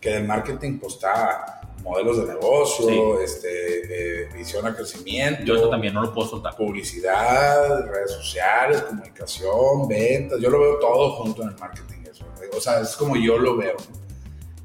[0.00, 5.42] que del marketing pues está modelos de negocio, este, visión a crecimiento.
[5.44, 6.56] Yo eso también no lo puedo soltar.
[6.56, 10.40] Publicidad, redes sociales, comunicación, ventas.
[10.40, 12.04] Yo lo veo todo junto en el marketing.
[12.10, 12.24] Eso.
[12.56, 13.76] O sea, es como yo lo veo.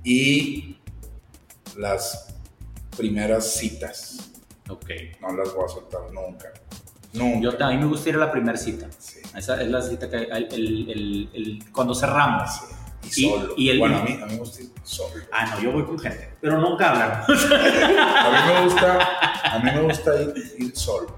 [0.05, 0.79] Y
[1.75, 2.33] las
[2.95, 4.31] primeras citas.
[4.69, 4.91] Ok.
[5.19, 6.53] No las voy a soltar nunca.
[7.41, 8.87] Yo, a mí me gusta ir a la primera cita.
[9.35, 12.49] Esa es la cita que el, el, el, cuando cerramos.
[13.03, 13.53] Y, solo.
[13.55, 15.23] Y, bueno, a mí, a mí me gusta ir solo.
[15.31, 17.25] Ah, no, yo voy con gente, pero nunca hablar.
[17.29, 18.99] a mí me gusta,
[19.43, 21.15] a mí me gusta ir, ir solo.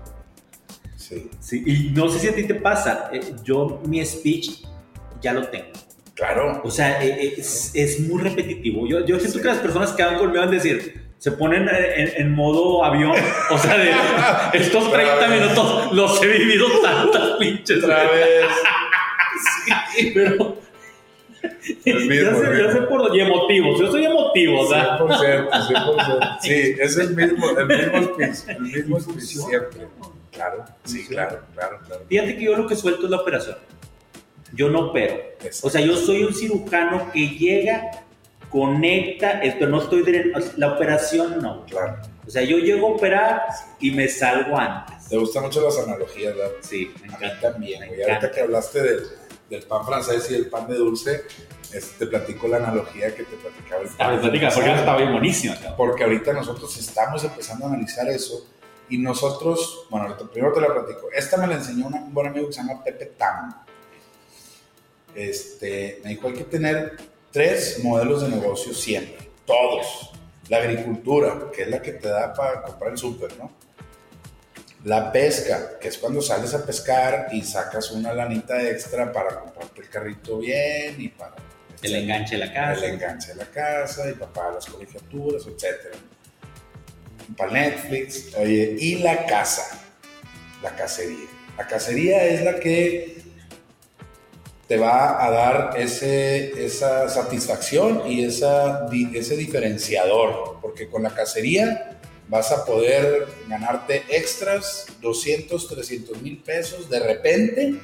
[0.96, 1.30] Sí.
[1.40, 1.64] sí.
[1.66, 3.10] Y no sé si a ti te pasa.
[3.12, 4.64] Eh, yo mi speech
[5.22, 5.72] ya lo tengo.
[6.14, 6.62] Claro.
[6.66, 8.86] O sea, eh, eh, es, es muy repetitivo.
[8.86, 12.34] Yo, yo siento que las personas que van conmigo van a decir, se ponen en,
[12.34, 13.14] modo avión.
[13.52, 13.92] O sea, de
[14.54, 18.46] estos 30 minutos los he vivido tantas pinches Otra vez.
[19.96, 20.58] sí, pero.
[21.86, 24.98] Mismo, ya, sé, ya sé por y emotivos, yo soy emotivo, o sea.
[24.98, 26.38] 100%, 100%.
[26.42, 29.88] Sí, es el mismo, el mismo speech, el mismo speech siempre.
[30.32, 32.04] Claro, sí, claro, claro, claro.
[32.08, 33.58] Fíjate que yo lo que suelto es la operación.
[34.54, 35.16] Yo no opero.
[35.64, 37.92] O sea, yo soy un cirujano que llega
[38.50, 40.04] conecta, esto no estoy
[40.58, 41.66] la operación no.
[41.66, 41.98] Claro.
[42.28, 43.42] O sea, yo llego a operar
[43.80, 45.08] y me salgo antes.
[45.08, 46.52] Te gustan mucho las analogías, ¿verdad?
[46.62, 47.28] Sí, me encanta.
[47.28, 49.04] A mí también, Y ahorita que hablaste del,
[49.50, 51.24] del, pan francés y el pan de dulce,
[51.98, 54.20] te platico la analogía que te platicaba el pan.
[54.20, 55.56] Platica, porque estaba bien buenísimo.
[55.76, 58.46] Porque ahorita nosotros estamos empezando a analizar eso
[58.90, 61.10] y nosotros, bueno, primero te la platico.
[61.16, 63.64] Esta me la enseñó un buen amigo que se llama Pepe Tam.
[65.16, 66.98] Este, me dijo, hay que tener
[67.32, 70.12] tres modelos de negocio siempre, todos.
[70.48, 73.52] La agricultura, que es la que te da para comprar el súper, ¿no?
[74.84, 79.82] La pesca, que es cuando sales a pescar y sacas una lanita extra para comprarte
[79.82, 81.36] el carrito bien y para...
[81.82, 82.86] El enganche de la casa.
[82.86, 85.96] El enganche de la casa y para pagar las colegiaturas, etc.
[87.38, 89.80] Para Netflix, oye, y la casa,
[90.64, 91.28] la cacería.
[91.58, 93.22] La cacería es la que
[94.70, 102.00] te va a dar ese, esa satisfacción y esa, ese diferenciador, porque con la cacería
[102.28, 107.80] vas a poder ganarte extras 200, 300 mil pesos de repente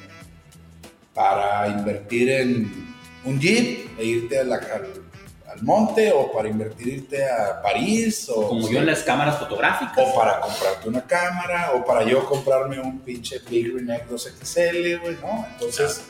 [1.12, 2.94] para invertir en
[3.24, 8.70] un jeep e irte al, al, monte o para invertir irte a París o como
[8.70, 13.00] yo en las cámaras fotográficas o para comprarte una cámara o para yo comprarme un
[13.00, 15.46] pinche Big Reneg 2XL, güey, ¿no?
[15.54, 16.02] Entonces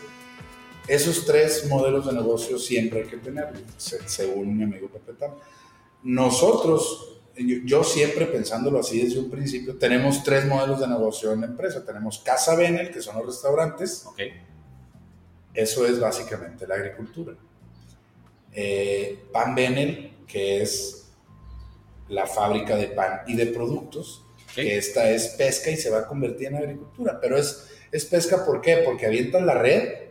[0.88, 5.32] esos tres modelos de negocio siempre hay que tenerlos, según mi amigo Pepe Tam.
[6.02, 7.20] Nosotros,
[7.64, 11.84] yo, siempre pensándolo así desde un principio, tenemos tres modelos de negocio en la empresa.
[11.84, 14.06] Tenemos Casa Benel, que son los restaurantes.
[14.06, 14.32] Okay.
[15.52, 17.34] Eso es básicamente la agricultura.
[18.52, 21.08] Eh, pan Benel, que es
[22.08, 24.22] la fábrica de pan y de productos,
[24.54, 27.18] que esta es pesca y se va a convertir en agricultura.
[27.20, 28.82] Pero es, es pesca, ¿por qué?
[28.84, 30.05] Porque avientan la red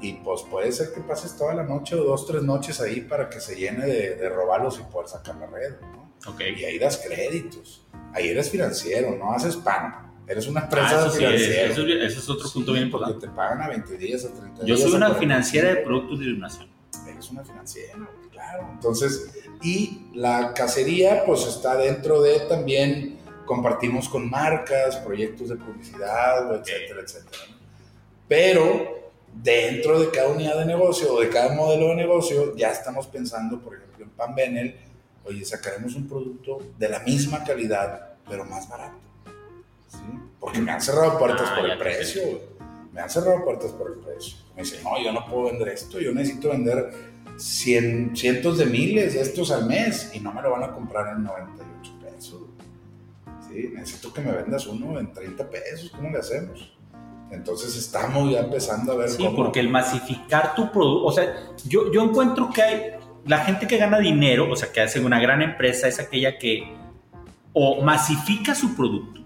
[0.00, 3.28] y pues puede ser que pases toda la noche o dos, tres noches ahí para
[3.28, 6.06] que se llene de, de robalos y poder sacar la red, ¿no?
[6.26, 6.54] Okay.
[6.58, 7.84] Y ahí das créditos.
[8.12, 10.06] Ahí eres financiero, no haces pan.
[10.26, 11.72] Eres una empresa ah, financiera.
[11.72, 13.26] eso, es otro punto bien importante.
[13.26, 14.66] te pagan a 20 días, a 30 días.
[14.66, 16.68] Yo soy una financiera de productos de iluminación.
[17.08, 17.94] Eres una financiera,
[18.32, 18.68] claro.
[18.72, 19.30] Entonces,
[19.62, 27.02] y la cacería, pues está dentro de también compartimos con marcas, proyectos de publicidad, etcétera,
[27.02, 27.44] etcétera.
[28.26, 29.05] Pero
[29.42, 33.60] dentro de cada unidad de negocio o de cada modelo de negocio, ya estamos pensando,
[33.60, 34.76] por ejemplo, en Pan Benel,
[35.24, 38.98] oye, sacaremos un producto de la misma calidad, pero más barato.
[39.88, 39.98] ¿Sí?
[40.40, 42.22] Porque me han cerrado puertas ah, por el precio.
[42.92, 44.38] Me han cerrado puertas por el precio.
[44.54, 46.92] Me dicen, no, yo no puedo vender esto, yo necesito vender
[47.36, 51.14] cien, cientos de miles de estos al mes y no me lo van a comprar
[51.14, 52.42] en 98 pesos.
[53.48, 56.75] Sí, necesito que me vendas uno en 30 pesos, ¿cómo le hacemos?
[57.30, 61.34] Entonces estamos ya empezando a ver sí, porque el masificar tu producto, o sea,
[61.64, 62.82] yo, yo encuentro que hay,
[63.24, 66.72] la gente que gana dinero, o sea, que hace una gran empresa, es aquella que
[67.52, 69.22] o masifica su producto.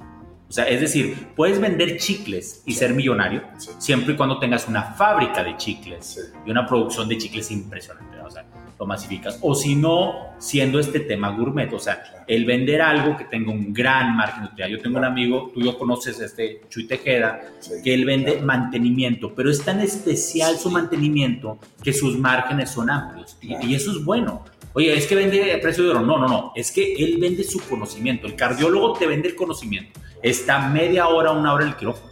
[0.48, 3.42] O sea, es decir, puedes vender chicles y ser millonario
[3.78, 8.18] siempre y cuando tengas una fábrica de chicles y una producción de chicles impresionante.
[8.18, 8.44] O sea,
[8.80, 9.38] lo masificas.
[9.42, 13.74] O si no, siendo este tema gourmet, o sea, el vender algo que tenga un
[13.74, 17.42] gran margen de Yo tengo un amigo, tú yo conoces este Chuy Tejeda,
[17.84, 23.36] que él vende mantenimiento, pero es tan especial su mantenimiento que sus márgenes son amplios.
[23.42, 24.46] Y, eso es bueno.
[24.72, 26.00] Oye, es que vende a precio de oro.
[26.00, 26.52] No, no, no.
[26.56, 28.26] Es que él vende su conocimiento.
[28.26, 30.00] El cardiólogo te vende el conocimiento.
[30.22, 32.10] Está media hora, una hora en el quirófano.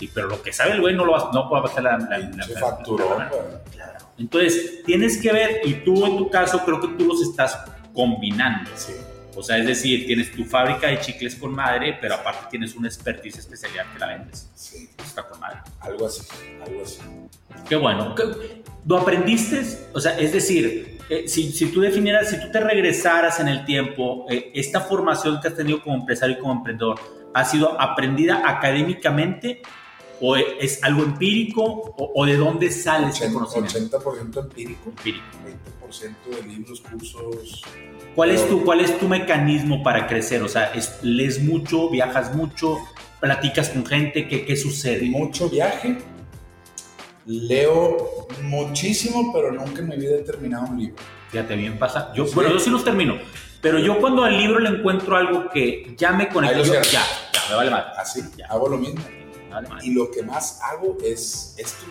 [0.00, 2.18] Sí, pero lo que sabe el güey no lo va, no puede pasar la, la,
[2.18, 2.46] la,
[3.70, 3.97] Claro.
[4.18, 7.58] Entonces, tienes que ver, y tú en tu caso creo que tú los estás
[7.94, 8.70] combinando.
[8.74, 8.94] Sí.
[9.36, 12.88] O sea, es decir, tienes tu fábrica de chicles con madre, pero aparte tienes una
[12.88, 14.50] expertise especialidad que la vendes.
[14.54, 14.88] Sí.
[14.98, 15.58] Está con madre.
[15.80, 16.22] Algo así,
[16.66, 17.00] algo así.
[17.68, 18.16] Qué bueno.
[18.84, 19.62] ¿Lo aprendiste?
[19.92, 23.64] O sea, es decir, eh, si, si, tú definieras, si tú te regresaras en el
[23.64, 26.98] tiempo, eh, esta formación que has tenido como empresario y como emprendedor,
[27.32, 29.62] ¿ha sido aprendida académicamente
[30.20, 34.00] o es algo empírico o, de dónde sale ese conocimiento?
[34.00, 35.24] 80% empírico, empírico,
[35.88, 37.62] 20% de libros, cursos.
[38.14, 40.42] ¿Cuál es, tu, ¿Cuál es tu mecanismo para crecer?
[40.42, 42.78] O sea, ¿lees mucho, viajas mucho,
[43.20, 44.26] platicas con gente?
[44.26, 45.06] ¿Qué, qué sucede?
[45.06, 45.98] Mucho viaje.
[47.26, 50.96] Leo muchísimo, pero nunca en mi vida he terminado un libro.
[51.30, 52.12] Fíjate, bien pasa.
[52.14, 53.18] Yo, Bueno, yo sí los termino.
[53.60, 57.02] Pero yo cuando al libro le encuentro algo que ya me conecta, ya, ya,
[57.50, 57.84] me vale más.
[57.98, 58.46] Así, ya.
[58.46, 59.02] hago lo mismo
[59.82, 61.84] y lo que más hago es esto.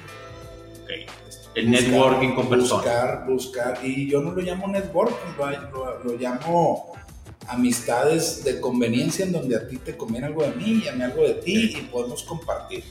[1.56, 2.86] El networking con personas.
[2.86, 3.80] Buscar, buscar.
[3.84, 5.38] Y yo no lo llamo networking,
[6.04, 6.94] lo, llamo
[7.48, 11.02] amistades de conveniencia en donde a ti te conviene algo de mí y a mí
[11.02, 12.84] algo de ti y podemos compartir.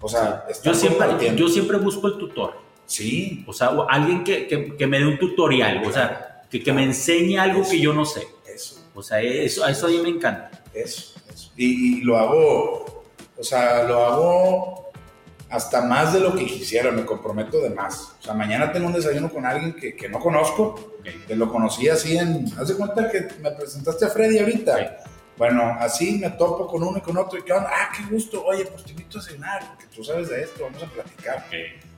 [0.00, 2.58] O sea, yo, siempre, yo siempre busco el tutor.
[2.86, 3.44] Sí.
[3.46, 7.38] O sea, alguien que, que, me dé un tutorial, o sea, que, que me enseñe
[7.38, 8.26] algo que yo no sé.
[8.46, 8.80] Eso.
[8.94, 10.50] O sea, eso, eso a mí me encanta.
[10.72, 11.50] Eso, eso.
[11.56, 12.99] y lo hago
[13.40, 14.90] o sea, lo hago
[15.48, 18.14] hasta más de lo que quisiera, me comprometo de más.
[18.20, 20.94] O sea, mañana tengo un desayuno con alguien que, que no conozco,
[21.26, 22.46] que lo conocí así en...
[22.58, 24.98] Haz de cuenta que me presentaste a Freddy ahorita.
[25.36, 28.66] Bueno, así me topo con uno y con otro y que ah, qué gusto, oye,
[28.66, 31.46] pues te invito a cenar, porque tú sabes de esto, vamos a platicar.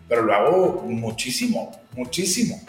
[0.08, 2.62] Pero lo hago muchísimo, muchísimo.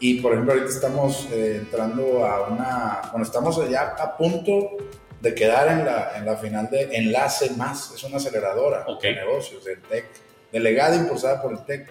[0.00, 4.76] Y por ejemplo, ahorita estamos eh, entrando a una, bueno, estamos ya a punto
[5.20, 9.64] de quedar en la, en la final de Enlace Más, es una aceleradora de negocios
[9.64, 10.04] del TEC,
[10.52, 11.90] delegada impulsada por el TEC.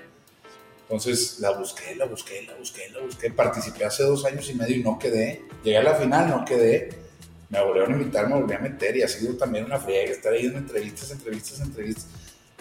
[0.83, 3.29] Entonces la busqué, la busqué, la busqué, la busqué.
[3.31, 5.41] Participé hace dos años y medio y no quedé.
[5.61, 6.89] Llegué a la final, no quedé.
[7.49, 10.31] Me volvieron a invitar, me volví a meter y ha sido también una friega estar
[10.31, 12.07] ahí en entrevistas, entrevistas, entrevistas.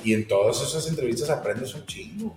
[0.02, 2.36] Y en todas esas entrevistas aprendes un chingo.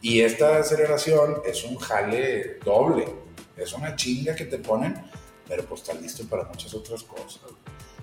[0.00, 3.06] Y esta aceleración es un jale doble.
[3.56, 4.94] Es una chinga que te ponen
[5.48, 7.42] pero pues está listo para muchas otras cosas.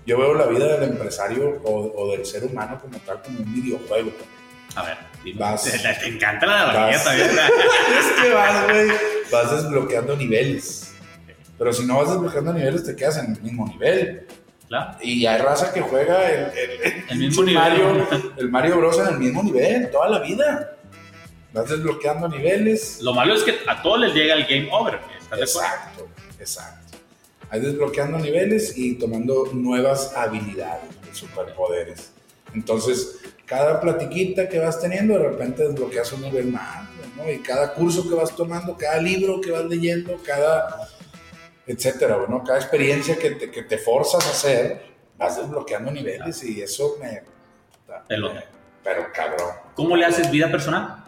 [0.06, 4.12] Yo veo la vida del empresario o, del ser humano como tal como un videojuego.
[4.76, 4.98] A ver,
[5.36, 5.64] vas,
[6.02, 7.30] te, encanta la analogía también.
[8.00, 8.88] es que vas, güey,
[9.32, 10.96] vas desbloqueando niveles.
[11.58, 14.26] Pero si no vas desbloqueando niveles, te quedas en el mismo nivel.
[14.68, 14.98] Claro.
[15.02, 16.52] Y hay raza que juega el,
[17.10, 18.98] el, mismo Mario, el Mario Bros.
[19.00, 20.78] en el mismo nivel, toda la vida.
[21.54, 23.00] Vas desbloqueando niveles.
[23.02, 25.00] Lo malo es que a todos les llega el game over.
[25.38, 26.08] exacto,
[26.40, 26.91] exacto
[27.52, 32.14] hay desbloqueando niveles y tomando nuevas habilidades, superpoderes.
[32.54, 36.88] Entonces, cada platiquita que vas teniendo, de repente desbloqueas un nivel más,
[37.18, 37.30] ¿no?
[37.30, 40.88] Y cada curso que vas tomando, cada libro que vas leyendo, cada,
[41.68, 42.42] etcétera, ¿no?
[42.42, 44.84] Cada experiencia que te, que te forzas a hacer,
[45.18, 47.24] vas desbloqueando niveles y eso me...
[48.82, 49.56] pero cabrón.
[49.76, 51.01] ¿Cómo le haces vida personal?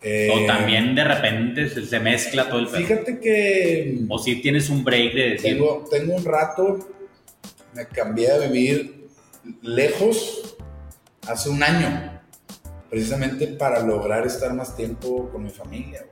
[0.00, 4.04] Eh, o también de repente se, mezcla todo el Fíjate que.
[4.08, 5.54] O si tienes un break de decir.
[5.54, 6.78] Tengo, tengo un rato,
[7.74, 9.08] me cambié a vivir
[9.62, 10.56] lejos
[11.26, 12.20] hace un año,
[12.88, 16.06] precisamente para lograr estar más tiempo con mi familia.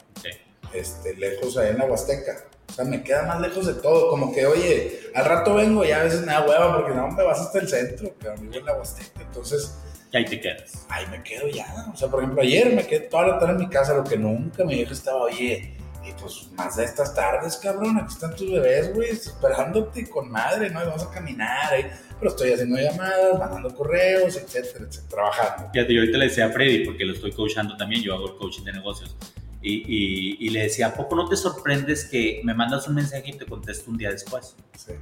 [0.72, 2.44] Este, lejos ahí en la Huasteca.
[2.68, 4.10] O sea, me queda más lejos de todo.
[4.10, 7.22] Como que, oye, al rato vengo y a veces me da hueva porque no me
[7.22, 9.22] vas hasta el centro, pero vivo en la Huasteca.
[9.22, 9.76] Entonces
[10.16, 10.86] ahí te quedas.
[10.88, 11.86] Ahí me quedo ya.
[11.92, 14.16] O sea, por ejemplo, ayer me quedé toda la tarde en mi casa, lo que
[14.16, 15.74] nunca mi vieja estaba, oye,
[16.04, 20.70] y pues más de estas tardes, cabrón, aquí están tus bebés, güey, esperándote con madre,
[20.70, 20.82] ¿no?
[20.82, 21.90] Y vamos a caminar, ¿eh?
[22.18, 25.70] pero estoy haciendo llamadas, mandando correos, etcétera, etcétera, trabajando.
[25.72, 28.36] Fíjate, yo ahorita le decía a Freddy, porque lo estoy coachando también, yo hago el
[28.36, 29.16] coaching de negocios,
[29.60, 33.30] y, y, y le decía, ¿a poco no te sorprendes que me mandas un mensaje
[33.30, 34.54] y te contesto un día después?
[34.76, 34.92] Sí.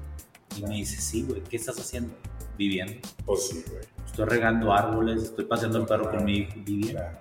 [0.56, 2.14] Y me dice, sí, güey, ¿qué estás haciendo?
[2.56, 2.94] Viviendo.
[3.26, 3.93] Pues sí, güey.
[4.14, 7.18] Estoy regando árboles, estoy paseando el perro con mi claro.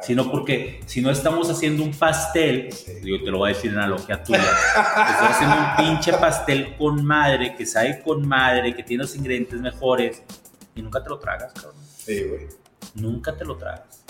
[0.00, 2.92] Sino porque si no estamos haciendo un pastel, Sí.
[3.04, 7.04] yo te lo voy a decir en analogía tuya, estoy haciendo un pinche pastel con
[7.04, 10.22] madre, que sabe con madre, que tiene los ingredientes mejores,
[10.74, 11.74] y nunca te lo tragas, cabrón.
[11.98, 12.46] Sí, güey.
[12.94, 14.02] Nunca te lo tragas.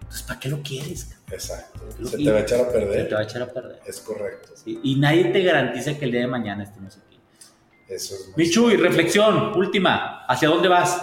[0.00, 1.04] Entonces, ¿para qué lo quieres?
[1.04, 1.24] cabrón?
[1.34, 1.80] Exacto.
[2.00, 3.16] Lo- Se te va a echar a Se te va perder.
[3.16, 3.80] a echar a perder.
[3.86, 4.48] Es correcto.
[4.56, 7.20] Sí, Y nadie te garantiza que el día de mañana estemos aquí.
[7.88, 11.00] Eso es muy Michu, y reflexión, última, ¿hacia dónde vas?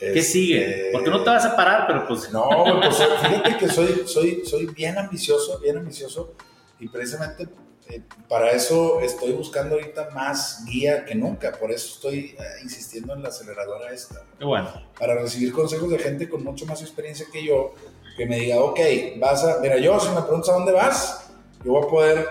[0.00, 0.88] ¿Qué Este, sigue?
[0.92, 2.32] Porque no te vas a parar, pero pues...
[2.32, 2.48] No,
[2.82, 6.32] pues fíjate que soy, soy, soy bien ambicioso, bien ambicioso.
[6.80, 7.46] Y precisamente
[7.90, 11.52] eh, para eso estoy buscando ahorita más guía que nunca.
[11.52, 14.24] Por eso estoy eh, insistiendo en la aceleradora esta.
[14.38, 14.70] Qué bueno.
[14.98, 17.74] Para recibir consejos de gente con mucho más experiencia que yo.
[18.16, 18.80] Que me diga, ok,
[19.18, 19.60] vas a.
[19.60, 21.30] Mira, yo, si me preguntas a dónde vas,
[21.64, 22.26] yo voy a poder.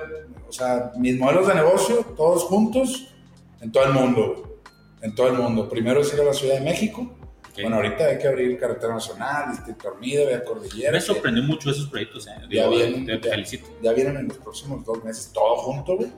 [0.47, 3.13] O sea, mis modelos de negocio, todos juntos,
[3.61, 4.59] en todo el mundo.
[5.01, 5.69] En todo el mundo.
[5.69, 7.15] Primero es ir a la Ciudad de México.
[7.59, 7.69] Ok.
[7.69, 10.91] Bueno, ahorita hay que abrir carretera nacional, Distrito Armida, Vía Cordillera.
[10.91, 12.31] Me que sorprendió mucho esos proyectos, ¿eh?
[12.41, 13.31] Ya Digo, vienen, te ya.
[13.31, 13.67] felicito.
[13.81, 16.09] Ya vienen en los próximos dos meses, todo junto, güey.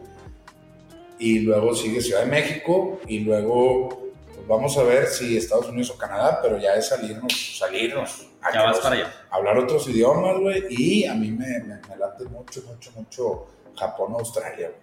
[1.19, 3.89] Y luego sigue Ciudad de México y luego
[4.33, 8.27] pues vamos a ver si Estados Unidos o Canadá, pero ya es salirnos, salirnos.
[8.41, 9.13] a Ya vas para allá.
[9.29, 10.63] Hablar otros idiomas, güey.
[10.69, 14.81] Y a mí me, me, me late mucho, mucho, mucho Japón, Australia, güey.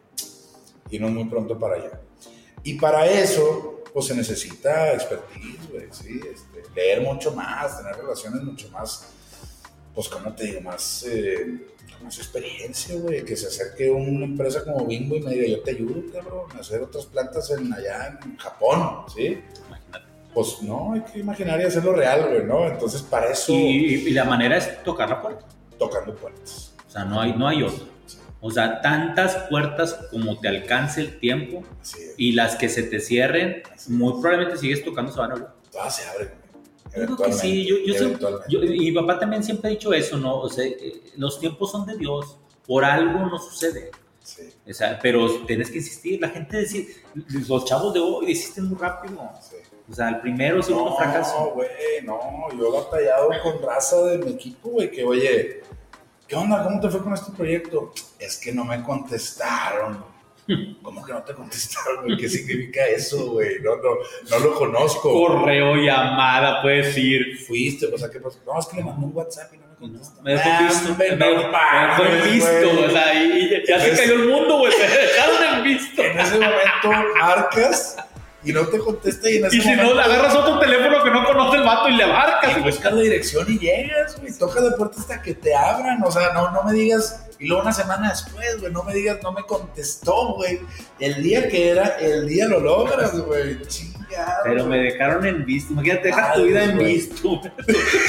[0.91, 2.01] Irnos muy pronto para allá.
[2.63, 6.21] Y para eso, pues se necesita expertise, güey, ¿sí?
[6.33, 9.09] Este, leer mucho más, tener relaciones mucho más,
[9.95, 10.61] pues, ¿cómo te digo?
[10.61, 11.67] Más, eh,
[12.03, 13.25] más experiencia, güey.
[13.25, 16.61] Que se acerque una empresa como Bimbo y me diga, yo te ayudo, cabrón, a
[16.61, 19.41] hacer otras plantas en, allá en Japón, ¿sí?
[20.35, 22.67] Pues no, hay que imaginar y hacerlo real, güey, ¿no?
[22.69, 25.47] Entonces, para eso, Y, y la manera es tocar la puerta.
[25.79, 26.75] tocando puertas.
[26.87, 27.87] O sea, no hay, no hay otra.
[28.41, 31.65] O sea, tantas puertas como te alcance el tiempo
[32.17, 35.49] y las que se te cierren, muy probablemente sigues tocando se van a abrir.
[35.73, 36.31] Todas se abren,
[36.93, 38.17] creo que sí, yo, yo sé-
[38.49, 40.39] yo- y mi papá también siempre ha dicho eso, ¿no?
[40.41, 43.91] O sea, eh, los tiempos son de Dios, por algo no sucede.
[44.23, 46.21] Sí, O sea, pero tienes que insistir.
[46.21, 46.87] La gente dice,
[47.49, 49.19] los chavos de hoy desisten muy rápido.
[49.41, 49.57] sí.
[49.91, 51.53] O sea, el primero, segundo No, fracaso.
[51.55, 51.69] güey,
[52.05, 52.21] no.
[52.59, 55.63] Yo he batallado con raza de mi equipo, güey, que oye,
[56.29, 56.63] ¿qué onda?
[56.63, 57.93] ¿Cómo te fue con este proyecto?
[58.19, 60.05] Es que no me contestaron.
[60.83, 62.17] ¿Cómo que no te contestaron, güey?
[62.17, 63.61] ¿Qué significa eso, güey?
[63.63, 63.91] No, no,
[64.31, 65.13] no lo conozco.
[65.13, 67.39] Correo, llamada, puedes ir.
[67.47, 68.39] Fuiste, o sea, ¿qué pasó?
[68.47, 70.23] No, es que le mandé un WhatsApp y no me contestó.
[70.23, 74.15] Me dejó Ah, visto, hombre, me, me dejó visto, o sea, y, ya se cayó
[74.15, 76.03] el mundo, güey, te dejaron en visto.
[76.03, 77.97] En ese momento marcas
[78.45, 79.85] y no te contesta y en ese Y si momento...
[79.85, 82.73] no, le agarras otro teléfono que no conoce el vato y le marcas, Y güey.
[82.73, 84.33] buscas la dirección y llegas, güey.
[84.39, 86.03] Tocas la puerta hasta que te abran.
[86.05, 87.25] O sea, no, no me digas.
[87.41, 90.61] Y luego una semana después, güey, no me digas, no me contestó, güey.
[90.99, 93.61] El día que era, el día lo logras, güey.
[93.67, 93.99] Chingado.
[94.45, 95.73] Pero me dejaron en visto.
[95.73, 96.95] Imagínate, dejas tu vida en güey.
[96.95, 97.41] visto.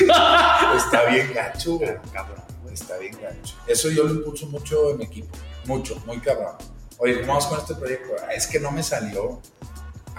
[0.77, 1.91] Está bien gacho, güey.
[2.13, 2.73] Cabrón, güey.
[2.73, 3.55] Está bien gacho.
[3.67, 5.35] Eso yo lo impulso mucho en mi equipo.
[5.65, 6.55] Mucho, muy cabrón.
[6.97, 8.15] Oye, ¿cómo vamos con este proyecto?
[8.27, 9.39] Ah, Es que no me salió.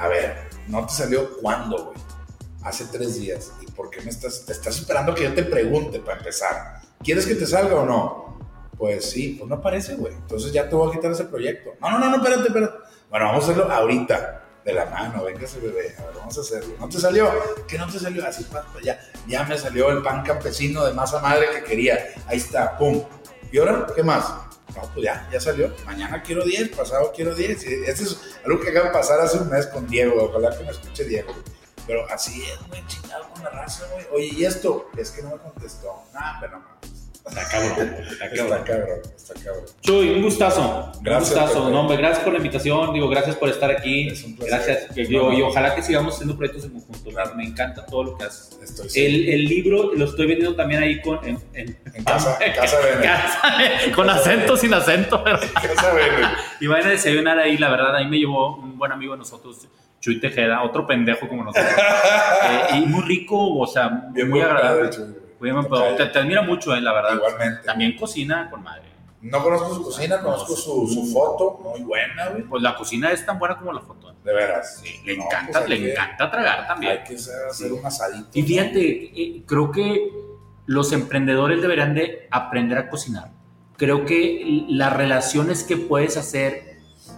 [0.00, 1.98] A ver, ¿no te salió cuándo, güey?
[2.62, 3.52] Hace tres días.
[3.60, 6.80] ¿Y por qué me estás, te estás esperando que yo te pregunte para empezar?
[7.04, 8.38] ¿Quieres que te salga o no?
[8.78, 10.14] Pues sí, pues no aparece, güey.
[10.14, 11.74] Entonces ya te voy a quitar ese proyecto.
[11.82, 12.78] No, no, no, no, espérate, espérate.
[13.10, 14.44] Bueno, vamos a hacerlo ahorita.
[14.64, 15.94] De la mano, véngase, bebé.
[15.98, 16.74] A ver, vamos a hacerlo.
[16.80, 17.30] ¿No te salió?
[17.68, 18.26] ¿Qué no te salió?
[18.26, 18.46] Así,
[18.82, 21.98] ya, ya me salió el pan campesino de masa madre que quería.
[22.26, 23.02] Ahí está, pum.
[23.52, 24.49] ¿Y ahora qué más?
[24.76, 25.74] No, pues ya, ya salió.
[25.84, 27.64] Mañana quiero 10, pasado quiero 10.
[27.64, 30.24] Y Este es algo que acaba de pasar hace un mes con Diego.
[30.24, 31.34] Ojalá que me escuche Diego.
[31.86, 34.06] Pero así es, güey, chingado con la raza, güey.
[34.12, 34.88] Oye, ¿y esto?
[34.96, 36.04] Es que no me contestó.
[36.12, 36.64] Nah, pero no.
[37.26, 38.64] Está cabrón, está Está cabrón.
[38.64, 39.64] cabrón, está cabrón.
[39.82, 40.92] Chuy, un gustazo.
[41.02, 41.70] Gracias, Un gustazo.
[41.70, 42.92] No, hombre, gracias por la invitación.
[42.92, 44.08] Digo, gracias por estar aquí.
[44.08, 44.50] Es un placer.
[44.88, 44.96] Gracias.
[44.98, 47.10] Y, yo- y ojalá que sigamos haciendo proyectos en conjunto.
[47.36, 48.58] Me encanta todo lo que haces.
[48.62, 48.88] Estoy.
[49.04, 52.76] El, el libro lo estoy vendiendo también ahí con, en, en- En casa, en casa
[52.80, 53.02] Bene.
[53.02, 55.22] Casa- con acento, sin acento.
[55.22, 55.92] pero- En casa.
[56.60, 59.68] Y vayan a desayunar ahí, la verdad, ahí me llevó un buen amigo de nosotros,
[60.00, 61.70] Chuy Tejeda, otro pendejo como nosotros.
[62.72, 64.88] Eh, y muy rico, o sea, Bien muy agradable.
[64.88, 65.04] padre,
[65.40, 67.14] Bien, pero te, te admira mucho, eh, la verdad.
[67.14, 67.62] Igualmente.
[67.64, 68.82] También cocina con madre.
[69.22, 72.42] No conozco su cocina, conozco su, su foto, muy buena, güey.
[72.42, 74.12] Pues la cocina es tan buena como la foto.
[74.24, 74.82] De veras.
[75.04, 76.92] Le No, encanta, pues hay le que- encanta tragar también.
[76.92, 78.28] Hay que hacer hacer un asadito.
[78.34, 78.80] Y fíjate,
[79.22, 80.10] eh, creo que
[80.66, 83.30] los emprendedores deberían de aprender a cocinar.
[83.76, 86.76] Creo que las relaciones que puedes hacer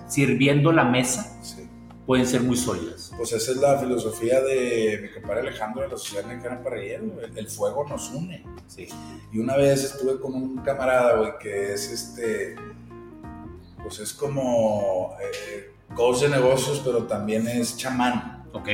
[0.08, 1.61] sirviendo la mesa Sí.
[2.06, 3.12] Pueden ser muy sólidas.
[3.16, 7.04] Pues esa es la filosofía de mi compadre Alejandro de la Sociedad Mexicana Parrillero.
[7.06, 7.26] güey.
[7.36, 8.44] El fuego nos une.
[8.66, 8.88] Sí.
[9.32, 12.56] Y una vez estuve con un camarada, güey, que es este.
[13.82, 15.16] Pues es como.
[15.20, 18.44] eh, coach de negocios, pero también es chamán.
[18.54, 18.68] Ok.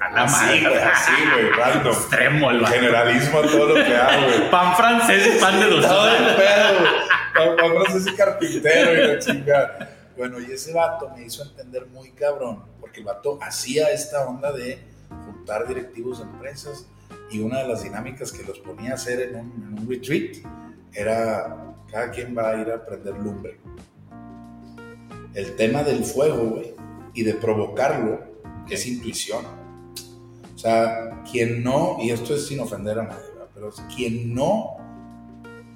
[0.00, 1.92] A la madre, güey, así, güey, random.
[1.92, 2.66] Extremo, el.
[2.66, 4.50] Generalismo a todo lo que hago, güey.
[4.50, 6.92] Pan francés y pan de dos Todo el pedo, güey.
[7.34, 9.90] Pan- pan francés y carpintero y la chingada.
[10.16, 14.50] Bueno, y ese vato me hizo entender muy cabrón, porque el vato hacía esta onda
[14.52, 14.78] de
[15.26, 16.86] juntar directivos de empresas
[17.30, 20.36] y una de las dinámicas que los ponía a hacer en un, en un retreat
[20.94, 23.58] era cada quien va a ir a prender lumbre.
[25.34, 26.74] El tema del fuego, güey,
[27.12, 28.20] y de provocarlo
[28.70, 29.44] es intuición.
[30.54, 33.48] O sea, quien no, y esto es sin ofender a nadie, ¿verdad?
[33.52, 34.78] pero quien no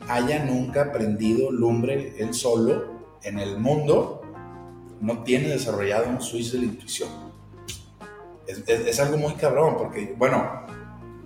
[0.08, 4.19] haya nunca aprendido lumbre él solo en el mundo,
[5.00, 7.08] no tiene desarrollado un switch de la intuición.
[8.46, 10.66] Es, es- es algo muy cabrón, porque, bueno,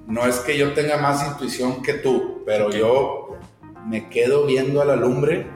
[0.06, 3.38] no es que yo tenga más intuición que tú, pero yo
[3.86, 5.46] me quedo viendo a la lumbre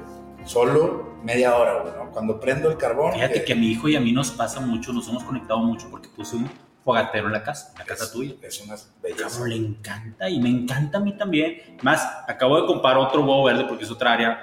[0.44, 2.10] solo media hora, ¿no?
[2.10, 3.12] Cuando prendo el carbón.
[3.12, 5.60] Fíjate eh, que a mi hijo y a mí nos pasa mucho, nos hemos conectado
[5.60, 6.48] mucho porque puse un
[6.82, 8.34] fogatero en la casa, en la casa es, tuya.
[8.42, 9.28] Es una belleza.
[9.28, 11.76] Cabrón, le encanta y me encanta a mí también.
[11.82, 14.42] Más, acabo de comprar otro huevo verde porque es otra área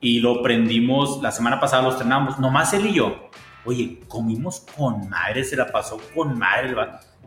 [0.00, 3.28] y lo prendimos la semana pasada, lo estrenamos, nomás él y yo.
[3.64, 6.74] Oye, comimos con madre, se la pasó con madre.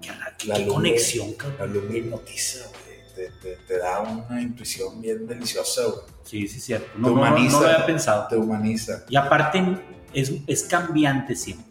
[0.02, 1.58] Qué, qué- La qué lumbre- conexión, cabrón.
[1.60, 2.82] La lumbre hipnotiza, güey.
[3.16, 6.00] Te, te- te da una intuición bien deliciosa, güey.
[6.24, 6.88] Sí, sí, cierto.
[6.98, 7.60] No, Te no, no, no humaniza.
[7.60, 8.28] lo había pensado.
[8.28, 9.04] Te humaniza.
[9.10, 9.64] Y aparte,
[10.14, 11.66] es, es cambiante siempre.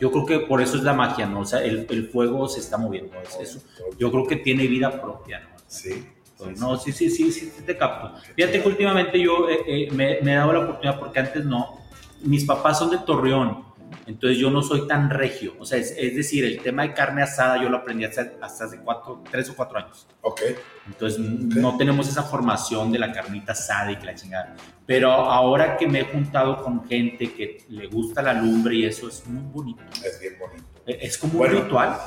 [0.00, 1.40] Yo creo que por eso es la magia, ¿no?
[1.40, 3.14] O sea, el, el fuego se está moviendo.
[3.22, 3.66] es- es-
[3.98, 5.48] yo creo que tiene vida propia, ¿no?
[5.66, 6.06] Sí.
[6.58, 8.12] No, sí, sí, sí, sí, te capto.
[8.36, 11.78] Fíjate que últimamente yo eh, eh, me, he dado la oportunidad, porque antes no,
[12.22, 13.64] mis papás son de Torreón,
[14.06, 15.54] entonces yo no soy tan regio.
[15.58, 19.22] O sea, es, decir, el tema de carne asada yo lo aprendí hasta, hace cuatro,
[19.30, 20.06] tres o cuatro años.
[20.22, 20.42] Ok.
[20.86, 24.56] Entonces no tenemos esa formación de la carnita asada y que la chingada.
[24.86, 29.08] Pero ahora que me he juntado con gente que le gusta la lumbre y eso
[29.08, 29.82] es muy bonito.
[30.04, 30.64] Es bien bonito.
[30.86, 31.98] Eh, Es como un ritual.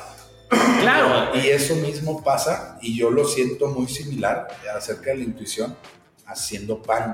[0.52, 1.36] Claro.
[1.36, 5.76] Y eso mismo pasa, y yo lo siento muy similar acerca de la intuición,
[6.26, 7.14] haciendo pan.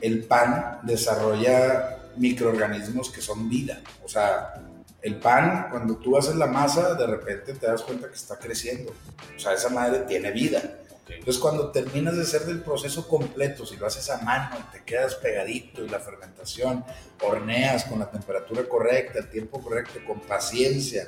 [0.00, 3.80] El pan desarrolla microorganismos que son vida.
[4.04, 4.54] O sea,
[5.02, 8.92] el pan, cuando tú haces la masa, de repente te das cuenta que está creciendo.
[9.36, 10.60] O sea, esa madre tiene vida.
[11.08, 14.84] Entonces, cuando terminas de hacer del proceso completo, si lo haces a mano y te
[14.84, 16.84] quedas pegadito y la fermentación,
[17.22, 21.06] horneas con la temperatura correcta, el tiempo correcto, con paciencia,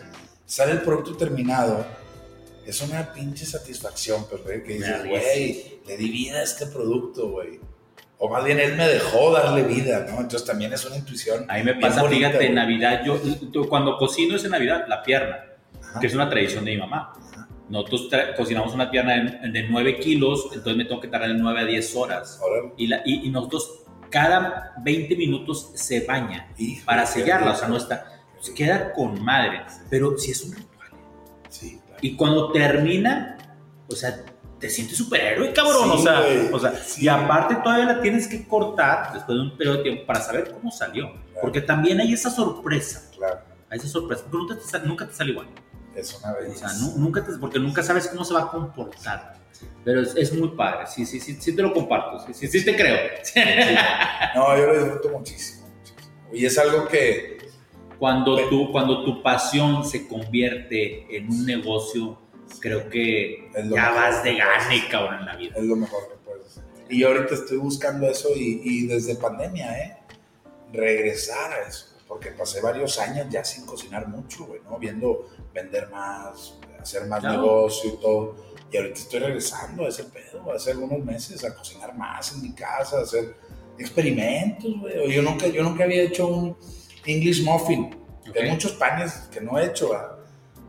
[0.51, 1.87] sale el producto terminado,
[2.67, 7.61] es una pinche satisfacción, güey, que dices, güey, le di vida a este producto, güey.
[8.19, 10.21] O más bien, él me dejó darle vida, ¿no?
[10.21, 11.49] Entonces, también es una intuición.
[11.49, 12.55] A mí me pasa, bonita, fíjate, en.
[12.57, 13.19] Navidad, yo,
[13.53, 15.39] yo cuando cocino es en Navidad, la pierna,
[15.83, 16.01] Ajá.
[16.01, 17.13] que es una tradición de mi mamá.
[17.33, 17.49] Ajá.
[17.69, 21.61] Nosotros cocinamos una pierna de, de 9 kilos, entonces me tengo que tardar de 9
[21.61, 22.41] a 10 horas.
[22.77, 26.53] Y, la, y, y nosotros cada 20 minutos se baña
[26.85, 30.89] para sellarla, o sea, no está, pues queda con madre, pero si es un ritual.
[31.49, 31.99] Sí, claro.
[32.03, 33.37] Y cuando termina,
[33.89, 34.25] o sea,
[34.59, 35.85] te sientes superhéroe, cabrón.
[35.85, 36.53] Sí, o, sea, güey.
[36.53, 37.05] o sea, Sí.
[37.05, 40.53] y aparte todavía la tienes que cortar después de un periodo de tiempo para saber
[40.53, 41.13] cómo salió.
[41.41, 45.31] Porque también hay esa sorpresa, Claro, hay esa sorpresa, porque nunca te, nunca te sale
[45.33, 45.47] igual.
[45.95, 46.69] es una O belleza.
[46.69, 49.41] sea, nu- nunca te, porque nunca sabes cómo se va a comportar.
[49.85, 52.65] Pero es, es muy padre, sí, sí, sí, sí te lo comparto, sí, sí, sí
[52.65, 52.97] te creo.
[54.35, 56.09] No, yo lo disfruto muchísimo, muchísimo.
[56.33, 57.39] Y es algo que,
[58.01, 62.19] Cuando tu, cuando tu pasión se convierte en un negocio,
[62.59, 65.55] creo que ya vas de gane, cabrón, en la vida.
[65.57, 66.65] es lo mejor que puedes hacer.
[66.89, 69.97] Y yo ahorita estoy buscando eso y, y desde pandemia, ¿eh?
[70.73, 71.87] Regresar a eso.
[72.09, 74.79] Porque pasé varios años ya sin cocinar mucho, güey, ¿no?
[74.79, 77.43] Viendo vender más, hacer más Claro.
[77.43, 78.35] negocio y todo.
[78.73, 82.53] Y ahorita estoy regresando a ese pedo, hace algunos meses, a cocinar más en mi
[82.53, 83.37] casa, a hacer
[83.79, 85.13] experimentos, güey.
[85.13, 86.57] Yo nunca, yo nunca había hecho un
[87.07, 87.95] English muffin.
[88.29, 88.37] Ok.
[88.37, 90.17] Hay muchos panes que no he hecho, ¿verdad?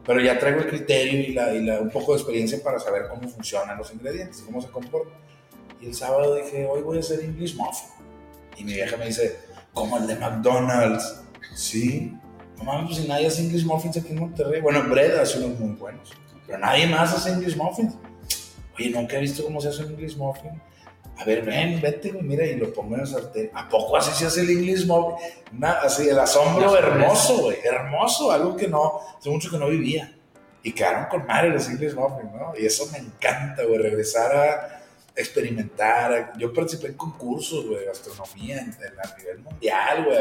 [0.03, 3.03] pero ya traigo el criterio y, la, y la- un poco de experiencia para saber
[3.07, 5.13] cómo funcionan los ingredientes, cómo se comportan.
[5.79, 7.87] Y el sábado dije, hoy voy a hacer English muffin.
[8.57, 9.37] Y mi vieja me dice,
[9.73, 11.21] como el de McDonald's.
[11.55, 12.13] Sí.
[12.57, 14.59] No mames, pues si nadie hace English muffins aquí en Monterrey.
[14.59, 16.11] Bueno, Bread hace unos muy buenos.
[16.47, 17.93] Pero nadie más hace English muffins.
[18.77, 20.59] Oye, nunca he visto cómo se hace un English muffin.
[21.21, 23.51] A ver, ven, vete, güey, mira, y lo pongo en el sartén.
[23.53, 24.87] ¿A poco así se hace el English?
[24.89, 30.13] Una- así, el asombro hermoso, güey, hermoso, algo que no, hace mucho que no vivía.
[30.63, 32.53] Y quedaron con madre los English muffin, ¿no?
[32.57, 34.81] Y eso me encanta, güey, regresar a
[35.15, 36.33] experimentar.
[36.37, 40.17] Yo participé en concursos, güey, de gastronomía en, en- a nivel mundial, güey,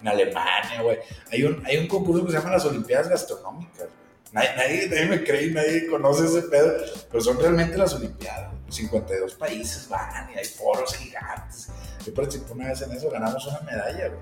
[0.00, 0.98] en Alemania, güey.
[1.32, 4.08] Hay un, hay un concurso que se llama las Olimpiadas Gastronómicas, güey.
[4.32, 6.72] Nadie, nadie, nadie me cree, nadie conoce ese pedo,
[7.10, 8.52] pero son realmente las Olimpiadas.
[8.68, 11.68] 52 países van y hay foros gigantes.
[12.04, 14.20] Yo participé una vez en eso, ganamos una medalla, güey.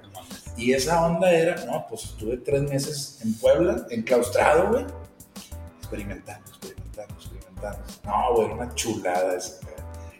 [0.57, 4.86] Y esa onda era, no, pues estuve tres meses en Puebla, enclaustrado, güey,
[5.78, 7.78] experimentando, experimentando, experimentando.
[8.05, 9.61] No, güey, una chulada esa.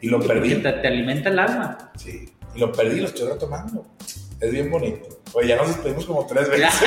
[0.00, 0.54] Y lo perdí.
[0.56, 1.92] Te, te alimenta el alma.
[1.96, 3.86] Sí, y lo perdí, lo estoy retomando.
[4.40, 5.20] Es bien bonito.
[5.32, 6.74] Oye, ya nos despedimos como tres veces.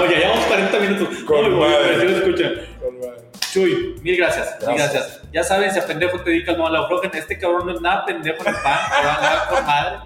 [0.00, 1.08] Oye, ya llevamos 40 minutos.
[1.24, 2.18] Con bueno, madre.
[2.18, 2.52] escuchan.
[2.80, 3.22] Con madre.
[3.52, 4.92] Chuy, mil gracias, mil Gracias.
[4.92, 5.20] gracias.
[5.32, 7.10] Ya saben, si a pendejo te dedicas, no a la aflojen.
[7.14, 9.96] Este cabrón no es nada pendejo ni pan, te va a dar con madre.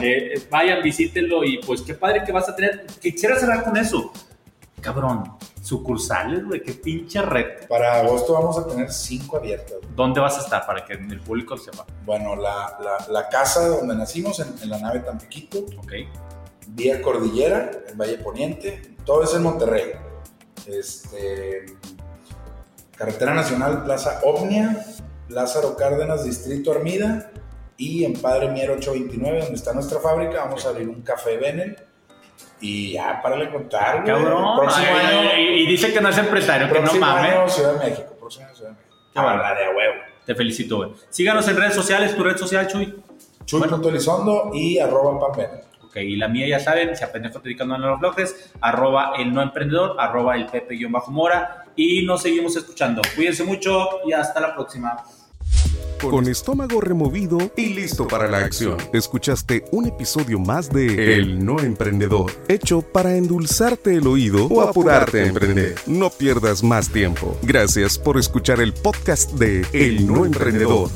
[0.00, 2.86] Eh, eh, vayan, visítenlo y pues qué padre que vas a tener.
[3.00, 4.12] Quisiera cerrar con eso.
[4.80, 7.66] Cabrón, sucursales, güey, qué pinche red.
[7.68, 9.76] Para agosto vamos a tener cinco abiertas.
[9.94, 11.84] ¿Dónde vas a estar para que el público sepa?
[12.04, 15.92] Bueno, la, la, la casa donde nacimos, en, en la nave Tampiquito, Ok.
[16.68, 19.92] vía Cordillera, en Valle Poniente, todo es en Monterrey.
[20.66, 21.66] Este,
[22.96, 24.84] Carretera Nacional, Plaza Omnia,
[25.28, 27.30] Lázaro Cárdenas, Distrito Armida,
[27.76, 31.76] y en Padre Mier 829, donde está nuestra fábrica, vamos a abrir un café Benel.
[32.60, 34.06] Y ya, para le contar, güey.
[34.06, 34.56] Cabrón.
[34.58, 37.32] Próximo Ay, año, y, y dice que no es empresario, que no próximo mames.
[37.32, 38.14] año, Ciudad de México.
[38.18, 38.96] Próximo año, Ciudad de México.
[39.14, 39.28] Bueno.
[39.28, 39.94] Ah, la de a huevo.
[40.24, 40.90] Te felicito, güey.
[41.10, 42.94] Síganos en redes sociales, tu red social, Chuy.
[43.44, 45.60] Chuy.elizondo y arroba pan Benel.
[45.84, 49.12] Ok, y la mía ya saben, si a pendejo te dedicando a los bloques, arroba
[49.18, 53.02] el no emprendedor, arroba el pepe-mora y nos seguimos escuchando.
[53.14, 55.04] Cuídense mucho y hasta la próxima.
[56.00, 58.76] Con estómago removido y listo para la acción.
[58.92, 65.22] Escuchaste un episodio más de El No Emprendedor, hecho para endulzarte el oído o apurarte
[65.22, 65.74] a emprender.
[65.86, 67.36] No pierdas más tiempo.
[67.42, 70.90] Gracias por escuchar el podcast de El No Emprendedor.